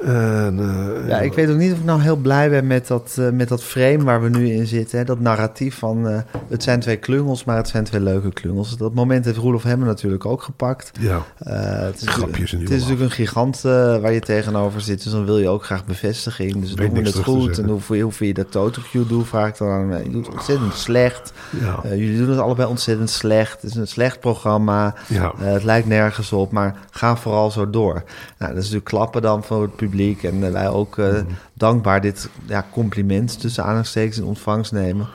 En, 0.00 0.58
eh, 0.58 1.08
Ja, 1.08 1.20
ik 1.20 1.32
weet 1.32 1.50
ook 1.50 1.56
niet 1.56 1.72
of 1.72 1.78
ik 1.78 1.84
nou 1.84 2.00
heel 2.00 2.16
blij 2.16 2.50
ben 2.50 2.66
met 2.66 2.86
dat, 2.86 3.16
eh, 3.18 3.30
met 3.30 3.48
dat 3.48 3.62
frame 3.62 4.02
waar 4.04 4.22
we 4.22 4.28
nu 4.28 4.50
in 4.50 4.66
zitten. 4.66 4.98
Hè? 4.98 5.04
Dat 5.04 5.20
narratief 5.20 5.78
van 5.78 6.08
eh, 6.08 6.18
het 6.48 6.62
zijn 6.62 6.80
twee 6.80 6.96
klungels, 6.96 7.44
maar 7.44 7.56
het 7.56 7.68
zijn 7.68 7.84
twee 7.84 8.00
leuke 8.00 8.32
klungels. 8.32 8.76
Dat 8.76 8.94
moment 8.94 9.24
heeft 9.24 9.36
Roelof 9.36 9.62
Hemmen 9.62 9.86
natuurlijk 9.86 10.26
ook 10.26 10.42
gepakt. 10.42 10.90
Ja, 11.00 11.22
het 11.44 12.02
is, 12.02 12.08
Grapjes 12.08 12.50
Het 12.50 12.70
is 12.70 12.80
natuurlijk 12.80 13.00
een 13.00 13.10
gigant 13.10 13.60
waar 13.60 14.12
je 14.12 14.20
tegenover 14.20 14.80
zit. 14.80 15.02
Dus 15.02 15.12
dan 15.12 15.24
wil 15.24 15.38
je 15.38 15.48
ook 15.48 15.64
graag 15.64 15.84
bevestiging. 15.84 16.60
Dus 16.60 16.74
Weet 16.74 16.94
doen 16.94 17.02
we 17.02 17.08
het 17.10 17.18
goed. 17.18 17.58
En 17.58 17.68
hoe 17.68 18.00
hoe 18.02 18.12
vind 18.12 18.36
je 18.36 18.42
dat 18.42 18.52
Totocue 18.52 19.06
doet, 19.06 19.26
vraag 19.26 19.48
ik 19.48 19.58
dan 19.58 19.68
aan 19.68 19.90
hem. 19.90 20.02
Je 20.02 20.10
doet 20.10 20.26
het 20.26 20.34
ontzettend 20.34 20.74
slecht. 20.74 21.32
Ja. 21.60 21.80
Jullie 21.88 22.18
doen 22.18 22.30
het 22.30 22.38
allebei 22.38 22.68
ontzettend 22.68 23.10
slecht. 23.10 23.62
Het 23.62 23.70
is 23.70 23.76
een 23.76 23.88
slecht 23.88 24.20
programma. 24.20 24.94
Ja. 25.08 25.32
Het 25.36 25.64
lijkt 25.64 25.86
nergens 25.86 26.32
op, 26.32 26.52
maar 26.52 26.76
ga 26.90 27.16
vooral 27.16 27.50
zo 27.50 27.70
door. 27.70 27.92
Nou, 27.92 28.04
dat 28.38 28.62
is 28.62 28.70
natuurlijk 28.70 28.84
klappen 28.84 29.22
dan 29.22 29.44
voor 29.44 29.62
het 29.62 29.76
publiek. 29.86 30.22
En 30.22 30.44
eh, 30.44 30.52
wij 30.52 30.68
ook 30.68 30.98
eh, 30.98 31.06
Mhm. 31.08 31.24
dankbaar 31.54 32.00
dit 32.00 32.28
ja, 32.46 32.66
compliment 32.72 33.40
tussen 33.40 33.62
aanhalingstekens 33.62 34.16
in 34.18 34.24
ontvangst 34.24 34.72
nemen. 34.72 35.06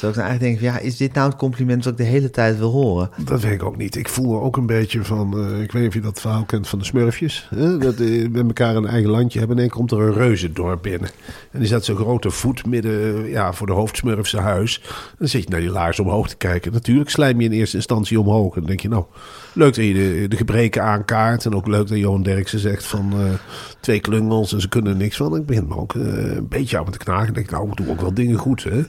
Terwijl 0.00 0.12
ik 0.12 0.18
dan 0.18 0.30
eigenlijk 0.30 0.60
denk, 0.62 0.74
ja, 0.74 0.80
is 0.80 0.96
dit 0.96 1.12
nou 1.14 1.28
het 1.28 1.38
compliment 1.38 1.82
dat 1.82 1.92
ik 1.92 1.98
de 1.98 2.04
hele 2.04 2.30
tijd 2.30 2.58
wil 2.58 2.70
horen? 2.70 3.10
Dat 3.24 3.40
weet 3.40 3.52
ik 3.52 3.62
ook 3.62 3.76
niet. 3.76 3.96
Ik 3.96 4.08
voel 4.08 4.40
ook 4.42 4.56
een 4.56 4.66
beetje 4.66 5.04
van. 5.04 5.38
eh, 5.38 5.60
ik 5.62 5.72
weet 5.72 5.82
niet 5.82 5.88
of 5.88 5.94
je 5.94 6.00
dat 6.00 6.20
verhaal 6.20 6.44
kent 6.44 6.68
van 6.68 6.78
de 6.78 6.84
Smurfjes. 6.84 7.46
Hè? 7.54 7.78
Dat 7.78 7.96
die 7.96 8.28
met 8.30 8.46
elkaar 8.46 8.76
een 8.76 8.86
eigen 8.86 9.10
landje 9.10 9.38
hebben. 9.38 9.56
En 9.56 9.62
dan 9.62 9.72
komt 9.72 9.90
er 9.90 10.00
een 10.00 10.12
reuzendorp 10.12 10.82
binnen. 10.82 11.10
En 11.50 11.58
die 11.58 11.68
zet 11.68 11.84
zo'n 11.84 11.96
grote 11.96 12.30
voet 12.30 12.66
midden 12.66 13.24
eh, 13.24 13.30
ja, 13.32 13.52
voor 13.52 13.66
de 13.66 13.72
hoofdsmurfse 13.72 14.38
huis. 14.38 14.82
Dan 15.18 15.28
zit 15.28 15.42
je 15.42 15.48
naar 15.50 15.60
die 15.60 15.70
laars 15.70 16.00
omhoog 16.00 16.28
te 16.28 16.36
kijken. 16.36 16.72
Natuurlijk 16.72 17.10
slijm 17.10 17.40
je 17.40 17.46
in 17.46 17.52
eerste 17.52 17.76
instantie 17.76 18.20
omhoog. 18.20 18.54
En 18.54 18.60
dan 18.60 18.68
denk 18.68 18.80
je, 18.80 18.88
nou, 18.88 19.04
leuk 19.52 19.74
dat 19.74 19.84
je 19.84 19.92
de, 19.92 20.28
de 20.28 20.36
gebreken 20.36 20.82
aankaart. 20.82 21.44
En 21.44 21.54
ook 21.54 21.66
leuk 21.66 21.88
dat 21.88 21.98
Johan 21.98 22.22
Derksen 22.22 22.58
zegt 22.58 22.86
van 22.86 23.12
eh, 23.12 23.18
twee 23.80 24.00
klungels 24.00 24.52
en 24.52 24.60
ze 24.60 24.68
kunnen 24.68 24.96
niks 24.96 25.16
van. 25.16 25.36
Ik 25.36 25.46
begin 25.46 25.68
me 25.68 25.76
ook 25.76 25.94
eh, 25.94 26.02
een 26.36 26.48
beetje 26.48 26.78
aan 26.78 26.90
te 26.90 26.98
knagen. 26.98 27.28
Ik 27.28 27.34
denk, 27.34 27.50
nou, 27.50 27.68
ik 27.68 27.76
doe 27.76 27.88
ook 27.88 28.00
wel 28.00 28.14
dingen 28.14 28.38
goed, 28.38 28.64
hè. 28.64 28.82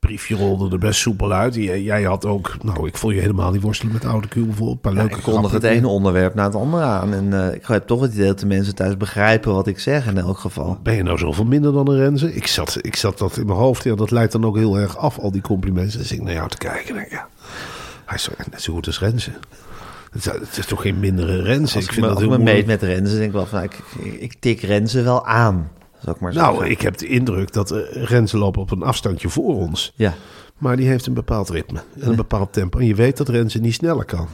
Briefje 0.00 0.36
rolde 0.36 0.70
er 0.70 0.78
best 0.78 1.00
soepel 1.00 1.32
uit. 1.32 1.54
Jij, 1.54 1.82
jij 1.82 2.02
had 2.02 2.24
ook, 2.26 2.56
nou, 2.62 2.86
ik 2.86 2.96
vond 2.96 3.14
je 3.14 3.20
helemaal 3.20 3.50
niet 3.50 3.62
worstelen 3.62 3.92
met 3.92 4.04
oude 4.04 4.28
kuul 4.28 4.44
bijvoorbeeld. 4.46 4.74
Een 4.76 4.80
paar 4.82 4.92
Ja, 4.92 4.98
leuke 4.98 5.16
ik 5.16 5.22
kondig 5.22 5.50
het 5.52 5.62
ene 5.62 5.86
onderwerp 5.88 6.34
na 6.34 6.44
het 6.44 6.54
andere 6.54 6.82
aan. 6.82 7.14
En 7.14 7.32
eh, 7.48 7.54
ik 7.54 7.66
heb 7.66 7.86
toch 7.86 8.00
het 8.00 8.12
idee 8.12 8.26
dat 8.26 8.38
de 8.38 8.46
mensen 8.46 8.74
thuis 8.74 8.96
begrijpen 8.96 9.54
wat 9.54 9.66
ik 9.66 9.78
zeg 9.78 10.06
in 10.06 10.18
elk 10.18 10.38
geval. 10.38 10.78
Ben 10.82 10.94
je 10.94 11.02
nou 11.02 11.18
zoveel 11.18 11.44
minder 11.44 11.72
dan 11.72 11.88
een 11.88 11.96
Renze? 11.96 12.34
Ik 12.34 12.46
zat, 12.46 12.78
ik 12.80 12.96
zat 12.96 13.18
dat 13.18 13.36
in 13.36 13.46
mijn 13.46 13.58
hoofd. 13.58 13.84
Ja, 13.84 13.94
dat 13.94 14.10
leidt 14.10 14.32
dan 14.32 14.44
ook 14.44 14.56
heel 14.56 14.78
erg 14.78 14.96
af, 14.96 15.18
al 15.18 15.30
die 15.30 15.42
complimenten. 15.42 15.98
Dus 15.98 16.12
ik 16.12 16.22
naar 16.22 16.32
jou 16.32 16.48
te 16.48 16.58
kijken. 16.58 16.88
en 16.88 16.94
denk, 16.94 17.10
ja, 17.10 17.28
hij 18.04 18.16
is 18.16 18.22
zo- 18.22 18.32
net 18.50 18.62
zo 18.62 18.72
goed 18.72 18.86
als 18.86 19.00
Renze. 19.00 19.30
Het 20.10 20.26
is, 20.26 20.32
het 20.32 20.56
is 20.58 20.66
toch 20.66 20.82
geen 20.82 21.00
mindere 21.00 21.42
Renze? 21.42 21.74
Als 21.74 21.84
ik 21.84 21.90
ik, 21.90 21.92
vind 21.92 22.00
me, 22.00 22.06
dat 22.06 22.10
als 22.10 22.20
heel 22.24 22.32
ik 22.32 22.38
me 22.38 22.44
meet 22.52 22.66
met 22.66 22.82
Renze, 22.82 23.14
denk 23.14 23.26
ik 23.26 23.32
wel 23.32 23.46
van, 23.46 23.58
nou, 23.60 23.70
ik, 23.72 24.04
ik, 24.04 24.20
ik 24.20 24.34
tik 24.40 24.60
Renze 24.60 25.02
wel 25.02 25.26
aan. 25.26 25.70
Zou 26.02 26.16
ik 26.16 26.22
maar 26.22 26.34
Nou, 26.34 26.52
zeggen. 26.54 26.70
ik 26.70 26.80
heb 26.80 26.96
de 26.98 27.06
indruk 27.06 27.52
dat 27.52 27.70
eh, 27.70 27.78
Renze 28.04 28.38
loopt 28.38 28.56
op 28.56 28.70
een 28.70 28.82
afstandje 28.82 29.28
voor 29.28 29.54
ons. 29.56 29.92
Ja, 29.96 30.14
Maar 30.58 30.76
die 30.76 30.86
heeft 30.88 31.06
een 31.06 31.14
bepaald 31.14 31.48
ritme 31.48 31.80
en 32.00 32.08
een 32.08 32.16
bepaald 32.16 32.52
tempo. 32.52 32.78
En 32.78 32.86
je 32.86 32.94
weet 32.94 33.16
dat 33.16 33.28
Renze 33.28 33.58
niet 33.58 33.74
sneller 33.74 34.04
kan. 34.04 34.28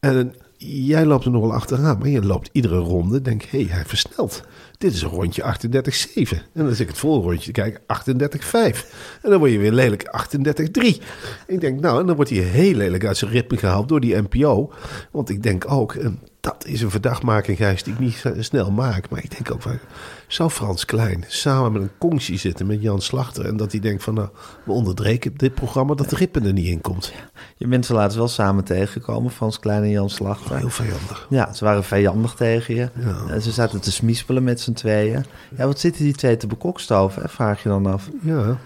En 0.00 0.34
jij 0.56 1.04
loopt 1.06 1.24
er 1.24 1.30
nog 1.30 1.40
wel 1.42 1.52
achteraan, 1.52 1.98
maar 1.98 2.08
je 2.08 2.22
loopt 2.22 2.48
iedere 2.52 2.78
ronde. 2.78 3.22
Denk, 3.22 3.42
hé, 3.42 3.62
hey, 3.62 3.74
hij 3.74 3.84
versnelt. 3.84 4.42
Dit 4.78 4.92
is 4.94 5.02
een 5.02 5.08
rondje 5.08 5.42
38,7. 5.42 6.38
En 6.54 6.64
dan 6.64 6.68
zit 6.70 6.80
ik 6.80 6.88
het 6.88 6.98
volgende 6.98 7.28
rondje 7.28 7.52
te 7.52 7.60
kijken, 7.60 7.80
38,5. 7.80 8.86
En 9.22 9.30
dan 9.30 9.38
word 9.38 9.50
je 9.50 9.58
weer 9.58 9.72
lelijk 9.72 10.26
38,3. 10.36 11.02
Ik 11.46 11.60
denk, 11.60 11.80
nou, 11.80 12.00
en 12.00 12.06
dan 12.06 12.16
wordt 12.16 12.30
hij 12.30 12.38
heel 12.40 12.74
lelijk 12.74 13.04
uit 13.04 13.16
zijn 13.16 13.30
ritme 13.30 13.56
gehaald 13.56 13.88
door 13.88 14.00
die 14.00 14.16
NPO. 14.16 14.72
Want 15.10 15.28
ik 15.28 15.42
denk 15.42 15.70
ook, 15.70 15.94
en 15.94 16.20
dat 16.48 16.66
is 16.66 16.80
een 16.80 16.90
verdachtmaking, 16.90 17.56
Gijs, 17.56 17.82
die 17.82 17.92
ik 17.92 17.98
niet 17.98 18.22
snel 18.38 18.70
maak. 18.70 19.10
Maar 19.10 19.22
ik 19.22 19.30
denk 19.30 19.52
ook 19.52 19.62
van, 19.62 19.78
zou 20.26 20.50
Frans 20.50 20.84
Klein 20.84 21.24
samen 21.26 21.72
met 21.72 21.82
een 21.82 21.90
kongsje 21.98 22.36
zitten 22.36 22.66
met 22.66 22.82
Jan 22.82 23.00
Slachter... 23.00 23.46
en 23.46 23.56
dat 23.56 23.72
hij 23.72 23.80
denkt 23.80 24.02
van, 24.02 24.14
nou, 24.14 24.28
we 24.64 24.72
onderdreken 24.72 25.36
dit 25.36 25.54
programma 25.54 25.94
dat 25.94 26.12
Rippen 26.12 26.44
er 26.44 26.52
niet 26.52 26.66
in 26.66 26.80
komt. 26.80 27.12
je 27.56 27.66
bent 27.66 27.86
ze 27.86 27.94
laatst 27.94 28.16
wel 28.16 28.28
samen 28.28 28.64
tegengekomen, 28.64 29.30
Frans 29.30 29.58
Klein 29.58 29.82
en 29.82 29.90
Jan 29.90 30.10
Slachter. 30.10 30.56
Heel 30.56 30.70
vijandig. 30.70 31.26
Ja, 31.30 31.52
ze 31.52 31.64
waren 31.64 31.84
vijandig 31.84 32.34
tegen 32.34 32.74
je. 32.74 32.88
Ja. 32.94 33.40
Ze 33.40 33.50
zaten 33.50 33.80
te 33.80 33.92
smispelen 33.92 34.44
met 34.44 34.60
z'n 34.60 34.72
tweeën. 34.72 35.24
Ja, 35.56 35.66
wat 35.66 35.80
zitten 35.80 36.04
die 36.04 36.14
twee 36.14 36.36
te 36.36 36.46
bekokstoven, 36.46 37.22
hè? 37.22 37.28
vraag 37.28 37.62
je 37.62 37.68
dan 37.68 37.86
af. 37.86 38.08
Ja. 38.22 38.58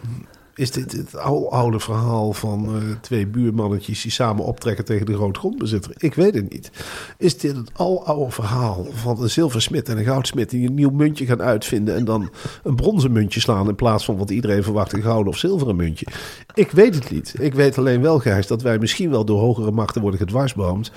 Is 0.55 0.71
dit 0.71 0.93
het 0.93 1.17
oude, 1.51 1.81
verhaal 1.81 2.33
van 2.33 2.67
eh, 2.67 2.83
twee 3.01 3.27
buurmannetjes 3.27 4.03
die 4.03 4.11
samen 4.11 4.45
optrekken 4.45 4.85
tegen 4.85 5.07
de 5.07 5.15
grootgrondbezitter? 5.15 5.93
Ik 5.97 6.15
weet 6.15 6.35
het 6.35 6.53
niet. 6.53 6.71
Is 7.19 7.38
dit 7.38 7.57
het 7.57 7.71
oude 7.75 8.31
verhaal 8.31 8.87
van 8.91 9.23
een 9.23 9.31
zilversmid 9.31 9.88
en 9.88 9.99
een 9.99 10.05
goudsmid 10.05 10.51
die 10.51 10.69
een 10.69 10.75
nieuw 10.75 10.91
muntje 10.91 11.27
gaan 11.27 11.43
uitvinden 11.43 11.95
en 11.95 12.05
dan 12.05 12.31
een 12.62 12.75
bronzen 12.75 13.12
muntje 13.12 13.41
slaan 13.41 13.69
in 13.69 13.75
plaats 13.75 14.05
van 14.05 14.17
wat 14.17 14.31
iedereen 14.31 14.62
verwacht, 14.62 14.93
een 14.93 15.03
gouden 15.03 15.33
of 15.33 15.38
zilveren 15.38 15.77
muntje? 15.77 16.07
Ik 16.55 16.71
weet 16.71 16.95
het 16.95 17.11
niet. 17.11 17.35
Ik 17.38 17.55
weet 17.55 17.79
alleen 17.79 18.01
wel, 18.01 18.19
Gijs, 18.19 18.47
dat 18.47 18.62
wij 18.62 18.79
misschien 18.79 19.11
wel 19.11 19.25
door 19.25 19.41
hogere 19.41 19.71
machten 19.71 20.01
worden 20.01 20.21
gedwarsboomd. 20.21 20.93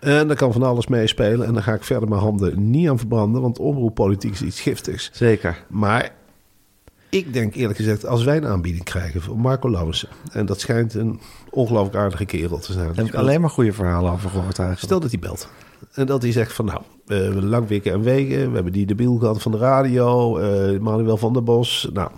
En 0.00 0.26
daar 0.26 0.36
kan 0.36 0.52
van 0.52 0.62
alles 0.62 0.86
meespelen 0.86 1.46
en 1.46 1.54
daar 1.54 1.62
ga 1.62 1.74
ik 1.74 1.84
verder 1.84 2.08
mijn 2.08 2.20
handen 2.20 2.70
niet 2.70 2.88
aan 2.88 2.98
verbranden, 2.98 3.42
want 3.42 3.58
omroeppolitiek 3.58 4.32
is 4.32 4.42
iets 4.42 4.60
giftigs. 4.60 5.10
Zeker. 5.12 5.64
Maar 5.68 6.16
ik 7.10 7.32
denk 7.32 7.54
eerlijk 7.54 7.78
gezegd, 7.78 8.06
als 8.06 8.24
wij 8.24 8.36
een 8.36 8.46
aanbieding 8.46 8.84
krijgen 8.84 9.20
voor 9.22 9.38
Marco 9.38 9.70
Lauwersen... 9.70 10.08
en 10.32 10.46
dat 10.46 10.60
schijnt 10.60 10.94
een 10.94 11.20
ongelooflijk 11.50 11.96
aardige 11.96 12.24
kerel 12.24 12.58
te 12.58 12.72
zijn. 12.72 12.86
Daar 12.86 12.96
heb 12.96 13.06
ik 13.06 13.14
alleen 13.14 13.40
maar 13.40 13.50
goede 13.50 13.72
verhalen 13.72 14.12
over 14.12 14.30
gehoord 14.30 14.58
eigenlijk. 14.58 14.80
Stel 14.80 15.00
dat 15.00 15.10
hij 15.10 15.18
belt. 15.20 15.48
En 15.92 16.06
dat 16.06 16.22
hij 16.22 16.32
zegt 16.32 16.52
van 16.52 16.64
nou, 16.64 16.80
we 17.06 17.14
hebben 17.14 17.44
lang 17.44 17.68
weken 17.68 17.92
en 17.92 18.02
weken. 18.02 18.48
We 18.48 18.54
hebben 18.54 18.72
die 18.72 18.86
debiel 18.86 19.16
gehad 19.16 19.42
van 19.42 19.52
de 19.52 19.58
radio. 19.58 20.38
eh 20.38 20.80
Manuel 20.80 21.16
van 21.16 21.32
der 21.32 21.42
Bos. 21.42 21.88
Nou, 21.92 22.10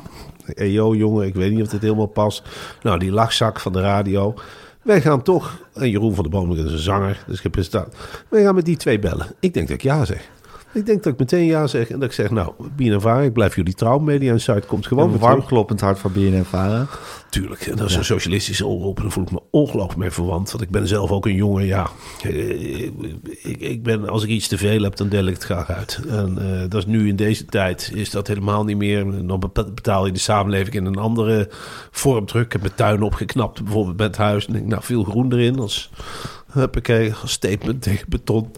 EO 0.55 0.94
jongen, 0.94 1.26
ik 1.26 1.35
weet 1.35 1.53
niet 1.53 1.62
of 1.62 1.68
dit 1.68 1.81
helemaal 1.81 2.07
past. 2.07 2.42
Nou, 2.83 2.98
die 2.98 3.11
lachzak 3.11 3.61
van 3.61 3.72
de 3.72 3.81
radio. 3.81 4.35
Wij 4.83 5.00
gaan 5.00 5.22
toch, 5.22 5.59
en 5.74 5.90
Jeroen 5.90 6.14
van 6.14 6.22
der 6.22 6.33
Boom 6.33 6.53
is 6.53 6.72
een 6.72 6.79
zanger, 6.79 7.24
dus 7.26 7.40
geen 7.40 7.50
presentator. 7.50 7.92
Wij 8.29 8.42
gaan 8.42 8.55
met 8.55 8.64
die 8.64 8.76
twee 8.76 8.98
bellen. 8.98 9.26
Ik 9.40 9.55
denk 9.55 9.68
dat 9.68 9.76
ik 9.76 9.83
ja 9.83 10.05
zeg. 10.05 10.31
Ik 10.72 10.87
denk 10.87 11.02
dat 11.02 11.12
ik 11.12 11.18
meteen 11.18 11.44
ja 11.44 11.66
zeg 11.66 11.88
en 11.88 11.98
dat 12.00 12.09
ik 12.09 12.14
zeg, 12.14 12.30
nou, 12.30 12.52
BNNVARA, 12.76 13.20
ik 13.20 13.33
blijf 13.33 13.56
jullie 13.56 13.74
trouw. 13.74 13.98
Media 13.98 14.33
Insight 14.33 14.66
komt 14.66 14.87
gewoon 14.87 15.12
Een 15.12 15.18
warm 15.18 15.44
kloppend 15.44 15.80
hart 15.80 15.98
voor 15.98 16.11
BNN-Vara. 16.11 16.87
Tuurlijk, 17.30 17.66
en 17.66 17.76
dat 17.76 17.88
is 17.88 17.96
een 17.96 18.04
socialistische 18.04 18.66
omroep. 18.66 18.96
En 18.96 19.02
daar 19.02 19.12
voel 19.12 19.24
ik 19.24 19.30
me 19.30 19.40
ongelooflijk 19.50 19.98
mee 19.98 20.11
verwant. 20.11 20.50
Want 20.50 20.62
ik 20.62 20.70
ben 20.70 20.87
zelf 20.87 21.11
ook 21.11 21.26
een 21.26 21.35
jongen, 21.35 21.64
ja. 21.66 21.90
eh, 22.22 22.83
Ik, 23.42 23.61
ik 23.61 23.83
ben, 23.83 24.09
als 24.09 24.22
ik 24.22 24.28
iets 24.28 24.48
te 24.48 24.59
veel 24.59 24.83
heb, 24.83 24.96
dan 24.96 25.09
deel 25.09 25.26
ik 25.26 25.35
het 25.35 25.44
graag 25.44 25.70
uit. 25.70 26.00
En 26.09 26.38
eh, 26.38 26.61
dat 26.68 26.80
is 26.80 26.87
nu 26.87 27.09
in 27.09 27.16
deze 27.16 27.44
tijd, 27.44 27.90
is 27.94 28.11
dat 28.11 28.26
helemaal 28.26 28.64
niet 28.64 28.76
meer. 28.76 29.26
Dan 29.26 29.50
betaal 29.74 30.06
je 30.06 30.12
de 30.12 30.18
samenleving 30.18 30.74
in 30.74 30.85
een 30.85 30.96
andere 30.96 31.48
vorm 31.90 32.26
terug. 32.26 32.44
Ik 32.44 32.52
heb 32.52 32.61
mijn 32.61 32.74
tuin 32.74 33.02
opgeknapt, 33.02 33.62
bijvoorbeeld 33.64 33.96
met 33.96 34.06
het 34.06 34.16
huis. 34.16 34.46
En 34.46 34.54
ik, 34.54 34.66
nou, 34.66 34.83
veel 34.83 35.04
groen 35.04 35.33
erin 35.33 35.59
als, 35.59 35.90
huppakee, 36.53 37.13
statement 37.25 37.83
tegen 37.83 38.07
beton. 38.09 38.51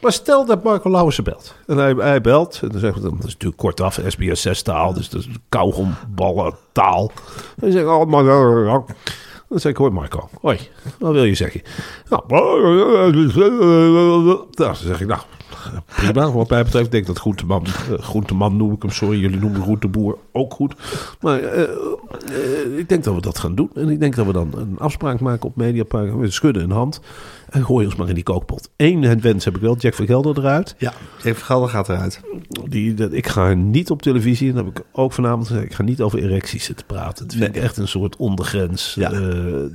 Maar 0.00 0.12
stel 0.12 0.46
dat 0.46 0.62
Marco 0.62 0.90
Lauwersen 0.90 1.24
belt. 1.24 1.54
En 1.66 1.76
hij, 1.76 2.20
belt. 2.20 2.58
En 2.62 2.68
dan 2.68 2.80
zeggen 2.80 3.02
we, 3.02 3.08
dat 3.08 3.18
is 3.18 3.32
natuurlijk 3.32 3.60
kortaf, 3.60 4.00
SBS 4.06 4.42
6 4.42 4.62
taal. 4.62 4.92
Dus 4.92 5.08
dat 5.08 5.20
is 5.20 5.28
kauwgomballen 5.48 6.54
taal. 6.72 7.10
En 7.36 7.54
dan 7.56 7.72
zeg 7.72 7.82
ik, 7.82 7.88
oh, 7.88 8.06
maar, 8.06 8.24
dan 9.50 9.58
zeg 9.58 9.72
ik, 9.72 9.78
hoi 9.78 9.90
Marco. 9.90 10.28
Hoi, 10.40 10.58
wat 10.98 11.12
wil 11.12 11.24
je 11.24 11.34
zeggen? 11.34 11.62
Nou, 12.10 12.22
dan 14.50 14.76
zeg 14.76 15.00
ik, 15.00 15.06
nou, 15.06 15.20
prima. 15.86 16.32
Wat 16.32 16.50
mij 16.50 16.64
betreft 16.64 16.90
denk 16.90 17.02
ik 17.02 17.08
dat 17.08 17.18
groenteman, 17.18 17.66
eh, 17.66 17.98
groenteman 17.98 18.56
noem 18.56 18.72
ik 18.72 18.82
hem, 18.82 18.90
sorry. 18.90 19.18
Jullie 19.18 19.40
noemen 19.40 19.62
groenteboer 19.62 20.18
ook 20.32 20.54
goed. 20.54 20.74
Maar 21.20 21.40
eh, 21.40 21.62
eh, 21.62 22.78
ik 22.78 22.88
denk 22.88 23.04
dat 23.04 23.14
we 23.14 23.20
dat 23.20 23.38
gaan 23.38 23.54
doen. 23.54 23.70
En 23.74 23.88
ik 23.88 24.00
denk 24.00 24.16
dat 24.16 24.26
we 24.26 24.32
dan 24.32 24.52
een 24.56 24.78
afspraak 24.78 25.20
maken 25.20 25.48
op 25.48 25.56
Mediapark. 25.56 26.14
We 26.14 26.30
schudden 26.30 26.62
een 26.62 26.70
hand 26.70 27.00
en 27.50 27.64
gooien 27.64 27.88
ons 27.88 27.96
maar 27.98 28.08
in 28.08 28.14
die 28.14 28.22
kookpot. 28.22 28.70
Eén 28.76 29.20
wens 29.20 29.44
heb 29.44 29.54
ik 29.56 29.62
wel, 29.62 29.76
Jack 29.76 29.94
van 29.94 30.06
Gelder 30.06 30.38
eruit. 30.38 30.74
Ja, 30.78 30.92
Even 31.22 31.44
Gelder 31.44 31.68
gaat 31.68 31.88
eruit. 31.88 32.20
Die, 32.68 32.94
dat, 32.94 33.12
ik 33.12 33.26
ga 33.26 33.52
niet 33.54 33.90
op 33.90 34.02
televisie, 34.02 34.48
en 34.48 34.54
dat 34.54 34.64
heb 34.64 34.78
ik 34.78 34.84
ook 34.92 35.12
vanavond 35.12 35.46
gezegd, 35.46 35.64
ik 35.64 35.74
ga 35.74 35.82
niet 35.82 36.00
over 36.00 36.18
erecties 36.18 36.64
zitten 36.64 36.86
praten. 36.86 37.26
Dat 37.26 37.36
vind 37.36 37.56
ik 37.56 37.62
echt 37.62 37.76
een 37.76 37.88
soort 37.88 38.16
ondergrens. 38.16 38.94
Ja. 38.94 39.10
Eh, 39.12 39.20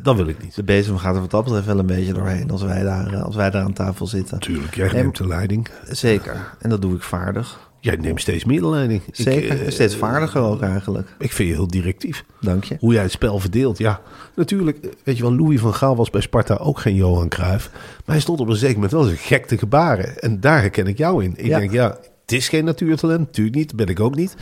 dat 0.04 0.16
wil 0.16 0.28
ik 0.28 0.44
niet. 0.44 0.56
De 0.56 0.64
bezem 0.64 0.98
gaat 0.98 1.16
er 1.16 1.22
wat 1.22 1.32
dat 1.32 1.44
betreft 1.44 1.66
wel 1.66 1.80
een 1.80 1.86
beetje 1.86 2.14
doorheen 2.14 2.52
als 2.52 2.62
wij 2.64 2.84
daar, 2.84 3.14
eh, 3.14 3.24
als 3.24 3.36
wij 3.36 3.50
daar 3.50 3.64
aan 3.64 3.74
tafel 3.74 4.08
zitten. 4.08 4.40
Tuurlijk, 4.40 4.76
jij 4.76 4.92
Nee, 4.92 5.02
neemt 5.02 5.18
de 5.18 5.28
leiding. 5.28 5.68
Zeker. 5.90 6.56
En 6.60 6.70
dat 6.70 6.82
doe 6.82 6.96
ik 6.96 7.02
vaardig. 7.02 7.60
Jij 7.86 7.95
neemt 7.95 8.21
steeds 8.21 8.45
meer 8.45 8.60
de 8.62 8.67
leiding. 8.67 9.02
Ik, 9.06 9.15
Zeker. 9.15 9.62
eh, 9.65 9.71
Steeds 9.71 9.95
vaardiger 9.95 10.41
ook 10.41 10.62
eigenlijk. 10.62 11.08
Ik 11.19 11.32
vind 11.32 11.50
je 11.50 11.56
heel 11.56 11.67
directief. 11.67 12.24
Dank 12.41 12.63
je. 12.63 12.78
Hoe 12.80 12.93
jij 12.93 13.02
het 13.02 13.12
spel 13.12 13.39
verdeelt, 13.39 13.78
ja. 13.78 14.02
Natuurlijk, 14.36 14.78
weet 15.04 15.17
je 15.17 15.24
wel, 15.24 15.36
Louis 15.36 15.60
van 15.60 15.74
Gaal 15.74 15.95
was 15.95 16.10
bij 16.10 16.21
Sparta 16.21 16.56
ook 16.56 16.80
geen 16.80 16.95
Johan 16.95 17.28
Cruijff. 17.30 17.69
Maar 17.74 18.15
hij 18.15 18.19
stond 18.19 18.39
op 18.39 18.48
een 18.48 18.56
zeker 18.56 18.74
moment 18.76 18.91
wel 18.91 19.02
eens 19.02 19.12
een 19.12 19.17
gek 19.17 19.45
te 19.45 19.58
gebaren. 19.58 20.19
En 20.21 20.39
daar 20.39 20.60
herken 20.62 20.88
ik 20.88 20.98
jou 20.98 21.24
in. 21.24 21.34
Ik 21.36 21.45
Ja. 21.45 21.60
denk, 21.60 21.71
ja, 21.71 21.98
het 22.21 22.32
is 22.32 22.50
geen 22.50 22.65
natuurtalent. 22.65 23.19
Natuurlijk 23.19 23.56
niet, 23.56 23.76
ben 23.76 23.88
ik 23.88 24.00
ook 24.00 24.15
niet. 24.15 24.36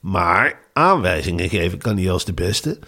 Maar 0.00 0.58
aanwijzingen 0.72 1.48
geven 1.48 1.78
kan 1.78 1.94
niet 1.94 2.08
als 2.10 2.24
de 2.24 2.32
beste. 2.34 2.78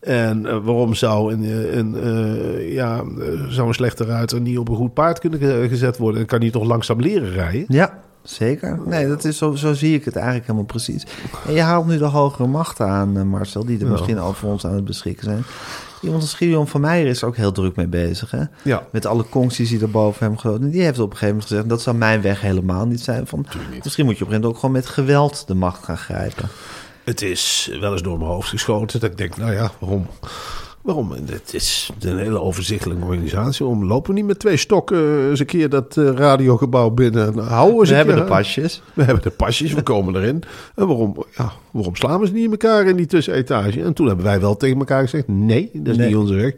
En 0.00 0.46
eh, 0.46 0.52
waarom 0.64 0.94
zou 0.94 1.32
een, 1.32 1.44
eh, 1.44 1.76
een, 1.76 1.94
eh, 1.96 2.72
ja, 2.74 2.98
eh, 3.18 3.46
zou 3.48 3.68
een 3.68 3.74
slechte 3.74 4.04
ruiter 4.04 4.40
niet 4.40 4.58
op 4.58 4.68
een 4.68 4.76
goed 4.76 4.94
paard 4.94 5.18
kunnen 5.18 5.38
ge- 5.38 5.66
gezet 5.68 5.96
worden? 5.98 6.20
En 6.20 6.26
kan 6.26 6.40
hij 6.40 6.50
toch 6.50 6.64
langzaam 6.64 7.00
leren 7.00 7.30
rijden? 7.32 7.64
Ja, 7.68 8.00
zeker. 8.22 8.78
Nee, 8.84 9.08
dat 9.08 9.24
is 9.24 9.36
zo, 9.36 9.54
zo 9.54 9.72
zie 9.72 9.94
ik 9.94 10.04
het 10.04 10.16
eigenlijk 10.16 10.46
helemaal 10.46 10.66
precies. 10.66 11.06
En 11.46 11.52
je 11.54 11.60
haalt 11.60 11.86
nu 11.86 11.98
de 11.98 12.04
hogere 12.04 12.46
machten 12.46 12.88
aan, 12.88 13.16
eh, 13.16 13.22
Marcel, 13.22 13.64
die 13.64 13.80
er 13.80 13.86
misschien 13.86 14.20
over 14.20 14.48
ons 14.48 14.66
aan 14.66 14.74
het 14.74 14.84
beschikken 14.84 15.24
zijn. 15.24 15.44
Iemand 16.02 16.22
als 16.22 16.34
Gideon 16.34 16.68
van 16.68 16.80
Meijer 16.80 17.06
is 17.06 17.22
er 17.22 17.28
ook 17.28 17.36
heel 17.36 17.52
druk 17.52 17.76
mee 17.76 17.86
bezig. 17.86 18.30
Hè? 18.30 18.42
Ja. 18.62 18.86
Met 18.90 19.06
alle 19.06 19.24
concties 19.28 19.68
die 19.68 19.80
er 19.80 19.90
boven 19.90 20.26
hem 20.26 20.38
groot. 20.38 20.72
Die 20.72 20.82
heeft 20.82 20.98
op 20.98 21.10
een 21.10 21.16
gegeven 21.16 21.26
moment 21.26 21.48
gezegd: 21.48 21.68
dat 21.68 21.82
zou 21.82 21.96
mijn 21.96 22.22
weg 22.22 22.40
helemaal 22.40 22.86
niet 22.86 23.00
zijn. 23.00 23.26
Van, 23.26 23.46
misschien 23.82 24.04
moet 24.04 24.18
je 24.18 24.24
op 24.24 24.30
een 24.30 24.32
gegeven 24.32 24.32
moment 24.32 24.44
ook 24.44 24.56
gewoon 24.56 24.74
met 24.74 24.86
geweld 24.86 25.46
de 25.46 25.54
macht 25.54 25.84
gaan 25.84 25.98
grijpen. 25.98 26.48
Het 27.04 27.22
is 27.22 27.70
wel 27.80 27.92
eens 27.92 28.02
door 28.02 28.18
mijn 28.18 28.30
hoofd 28.30 28.48
geschoten 28.48 29.00
dat 29.00 29.10
ik 29.10 29.16
denk, 29.16 29.36
nou 29.36 29.52
ja, 29.52 29.70
waarom? 29.78 30.06
Waarom? 30.82 31.12
Het 31.12 31.54
is 31.54 31.90
een 32.00 32.18
hele 32.18 32.40
overzichtelijke 32.40 33.04
organisatie. 33.04 33.66
Waarom 33.66 33.84
lopen 33.86 34.10
we 34.10 34.16
niet 34.16 34.26
met 34.28 34.38
twee 34.38 34.56
stokken 34.56 34.96
eh, 34.98 35.28
eens 35.28 35.40
een 35.40 35.46
keer 35.46 35.68
dat 35.68 35.96
eh, 35.96 36.08
radiogebouw 36.10 36.90
binnen? 36.90 37.26
en 37.26 37.38
Houden 37.38 37.78
we 37.80 37.88
een 37.88 37.94
hebben 37.96 38.16
de 38.16 38.22
pasjes. 38.24 38.82
We 38.94 39.02
hebben 39.02 39.22
de 39.22 39.30
pasjes, 39.30 39.72
we 39.72 39.82
komen 39.82 40.16
erin. 40.16 40.42
En 40.74 40.86
waarom, 40.86 41.24
ja, 41.36 41.52
waarom 41.70 41.96
slaan 41.96 42.20
we 42.20 42.26
ze 42.26 42.32
niet 42.32 42.44
in 42.44 42.50
elkaar 42.50 42.86
in 42.86 42.96
die 42.96 43.06
tussenetage? 43.06 43.82
En 43.82 43.92
toen 43.94 44.06
hebben 44.06 44.24
wij 44.24 44.40
wel 44.40 44.56
tegen 44.56 44.78
elkaar 44.78 45.02
gezegd, 45.02 45.28
nee, 45.28 45.70
dat 45.72 45.86
is 45.92 45.96
Nee. 45.96 46.06
niet 46.06 46.16
onze 46.16 46.34
weg. 46.34 46.52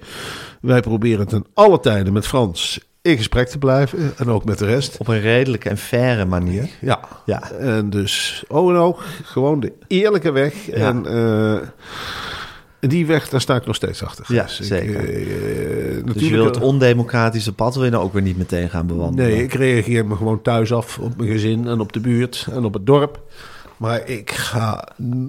Wij 0.61 0.81
proberen 0.81 1.27
ten 1.29 1.45
alle 1.55 1.81
tijden 1.81 2.13
met 2.13 2.27
Frans 2.27 2.81
in 3.03 3.17
gesprek 3.17 3.49
te 3.49 3.59
blijven. 3.59 4.13
En 4.17 4.29
ook 4.31 4.45
met 4.45 4.59
de 4.59 4.67
rest. 4.67 4.97
Op 4.99 5.09
een 5.09 5.21
redelijke 5.21 5.69
en 5.69 5.79
faire 5.79 6.25
manier. 6.25 6.69
Ja. 6.81 7.01
Ja. 7.27 7.51
En 7.51 7.91
dus 7.91 8.45
oog 8.49 8.71
en 8.71 8.77
oog, 8.77 9.05
gewoon 9.23 9.61
de 9.61 9.73
eerlijke 9.87 10.31
weg. 10.33 10.67
Ja. 10.67 10.73
En 10.75 11.07
eh, 11.07 11.69
die 12.88 13.07
weg, 13.07 13.29
daar 13.29 13.40
sta 13.40 13.55
ik 13.57 13.66
nog 13.66 13.75
steeds 13.75 14.03
achter. 14.05 14.25
Ja, 14.29 14.42
Dus 14.42 14.61
ik, 14.61 14.66
zeker. 14.66 14.97
eh, 14.97 15.99
eh, 15.99 16.05
Dus 16.12 16.23
je 16.29 16.31
wil 16.31 16.44
het 16.44 16.57
eh, 16.57 16.62
ondemocratische 16.62 17.53
pad 17.53 17.75
wil 17.75 17.85
je 17.85 17.90
nou 17.90 18.05
ook 18.05 18.12
weer 18.12 18.23
niet 18.23 18.37
meteen 18.37 18.70
gaan 18.70 18.87
bewandelen. 18.87 19.31
Nee, 19.31 19.42
ik 19.42 19.53
reageer 19.55 20.07
me 20.07 20.16
gewoon 20.16 20.42
thuis 20.42 20.73
af 20.73 20.99
op 20.99 21.16
mijn 21.16 21.31
gezin 21.31 21.66
en 21.66 21.81
op 21.81 21.92
de 21.92 22.01
buurt 22.01 22.47
en 22.53 22.64
op 22.64 22.75
het 22.75 22.87
dorp. 22.87 23.23
Maar 23.77 24.09
ik 24.09 24.31
ga 24.31 24.88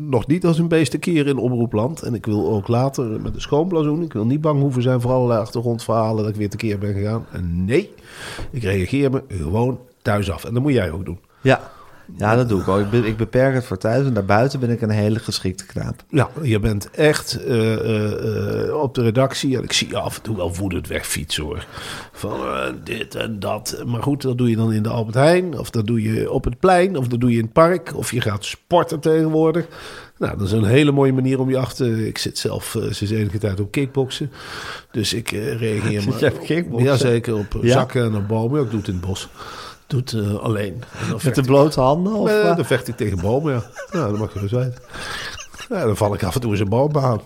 nog 0.09 0.27
niet 0.27 0.45
als 0.45 0.59
een 0.59 0.67
beest 0.67 0.93
een 0.93 0.99
keer 0.99 1.27
in 1.27 1.37
omroepland. 1.37 2.01
En 2.01 2.13
ik 2.13 2.25
wil 2.25 2.49
ook 2.51 2.67
later 2.67 3.21
met 3.21 3.35
een 3.35 3.41
schoonblazoen. 3.41 4.01
Ik 4.03 4.13
wil 4.13 4.25
niet 4.25 4.41
bang 4.41 4.59
hoeven 4.59 4.81
zijn 4.81 5.01
voor 5.01 5.11
allerlei 5.11 5.39
achtergrondverhalen 5.39 6.23
dat 6.23 6.31
ik 6.33 6.37
weer 6.39 6.49
tekeer 6.49 6.77
ben 6.77 6.93
gegaan. 6.93 7.25
En 7.31 7.65
nee, 7.65 7.93
ik 8.51 8.63
reageer 8.63 9.11
me 9.11 9.23
gewoon 9.41 9.79
thuis 10.01 10.31
af. 10.31 10.43
En 10.45 10.53
dat 10.53 10.63
moet 10.63 10.73
jij 10.73 10.91
ook 10.91 11.05
doen. 11.05 11.19
Ja. 11.41 11.71
Ja, 12.17 12.35
dat 12.35 12.49
doe 12.49 12.61
ik 12.61 12.67
ook. 12.67 12.79
Ik, 12.79 12.89
be- 12.89 13.07
ik 13.07 13.17
beperk 13.17 13.53
het 13.53 13.65
voor 13.65 13.77
thuis 13.77 14.05
en 14.07 14.13
daarbuiten 14.13 14.59
ben 14.59 14.69
ik 14.69 14.81
een 14.81 14.89
hele 14.89 15.19
geschikte 15.19 15.65
knaap. 15.65 16.03
Ja, 16.09 16.29
je 16.41 16.59
bent 16.59 16.89
echt 16.91 17.43
eh, 17.43 17.73
eh, 17.73 18.65
eh, 18.67 18.75
op 18.81 18.95
de 18.95 19.01
redactie. 19.01 19.57
En 19.57 19.63
ik 19.63 19.73
zie 19.73 19.87
je 19.89 19.97
af 19.97 20.15
en 20.15 20.21
toe 20.21 20.35
wel 20.35 20.55
woedend 20.55 20.87
wegfietsen 20.87 21.43
hoor. 21.43 21.65
Van 22.11 22.39
dit 22.83 23.15
en 23.15 23.39
dat. 23.39 23.83
Maar 23.85 24.03
goed, 24.03 24.21
dat 24.21 24.37
doe 24.37 24.49
je 24.49 24.55
dan 24.55 24.73
in 24.73 24.83
de 24.83 24.89
Albert 24.89 25.15
Heijn. 25.15 25.59
Of 25.59 25.69
dat 25.69 25.87
doe 25.87 26.01
je 26.01 26.31
op 26.31 26.43
het 26.43 26.59
plein. 26.59 26.97
Of 26.97 27.07
dat 27.07 27.19
doe 27.19 27.31
je 27.31 27.37
in 27.37 27.43
het 27.43 27.53
park. 27.53 27.91
Of 27.95 28.11
je 28.11 28.21
gaat 28.21 28.45
sporten 28.45 28.99
tegenwoordig. 28.99 29.65
Nou, 30.17 30.37
dat 30.37 30.47
is 30.47 30.51
een 30.53 30.63
hele 30.65 30.91
mooie 30.91 31.13
manier 31.13 31.39
om 31.39 31.49
je 31.49 31.57
achter... 31.57 32.05
Ik 32.07 32.17
zit 32.17 32.37
zelf 32.37 32.77
sinds 32.89 33.13
enige 33.13 33.37
tijd 33.37 33.59
op 33.59 33.71
kickboksen. 33.71 34.31
Dus 34.91 35.13
ik 35.13 35.29
reageer 35.31 36.01
Zit 36.01 36.09
maar... 36.09 36.19
jij 36.19 36.31
op 36.31 36.39
kickboksen? 36.43 36.87
Jazeker, 36.89 37.35
op 37.35 37.57
Ja? 37.61 37.71
zakken 37.71 38.03
en 38.03 38.15
op 38.15 38.27
bomen. 38.27 38.63
Ik 38.63 38.69
doe 38.69 38.79
het 38.79 38.87
in 38.87 38.93
het 38.95 39.05
bos. 39.05 39.29
Doe 39.87 39.99
het 39.99 40.13
eh, 40.13 40.35
alleen. 40.35 40.83
Met 41.23 41.35
de 41.35 41.41
blote 41.41 41.79
handen? 41.79 42.13
Of, 42.13 42.29
eh? 42.29 42.55
dan 42.55 42.65
vecht 42.65 42.87
ik 42.87 42.95
tegen 42.95 43.21
bomen, 43.21 43.53
ja. 43.53 43.63
Ja, 43.99 44.07
dat 44.07 44.17
mag 44.17 44.31
dus 44.31 44.51
weten. 44.51 44.81
Ja, 45.69 45.85
dan 45.85 45.97
val 45.97 46.13
ik 46.13 46.23
af 46.23 46.35
en 46.35 46.41
toe 46.41 46.51
eens 46.51 46.59
een 46.59 46.69
boom 46.69 46.97
aan. 46.97 47.21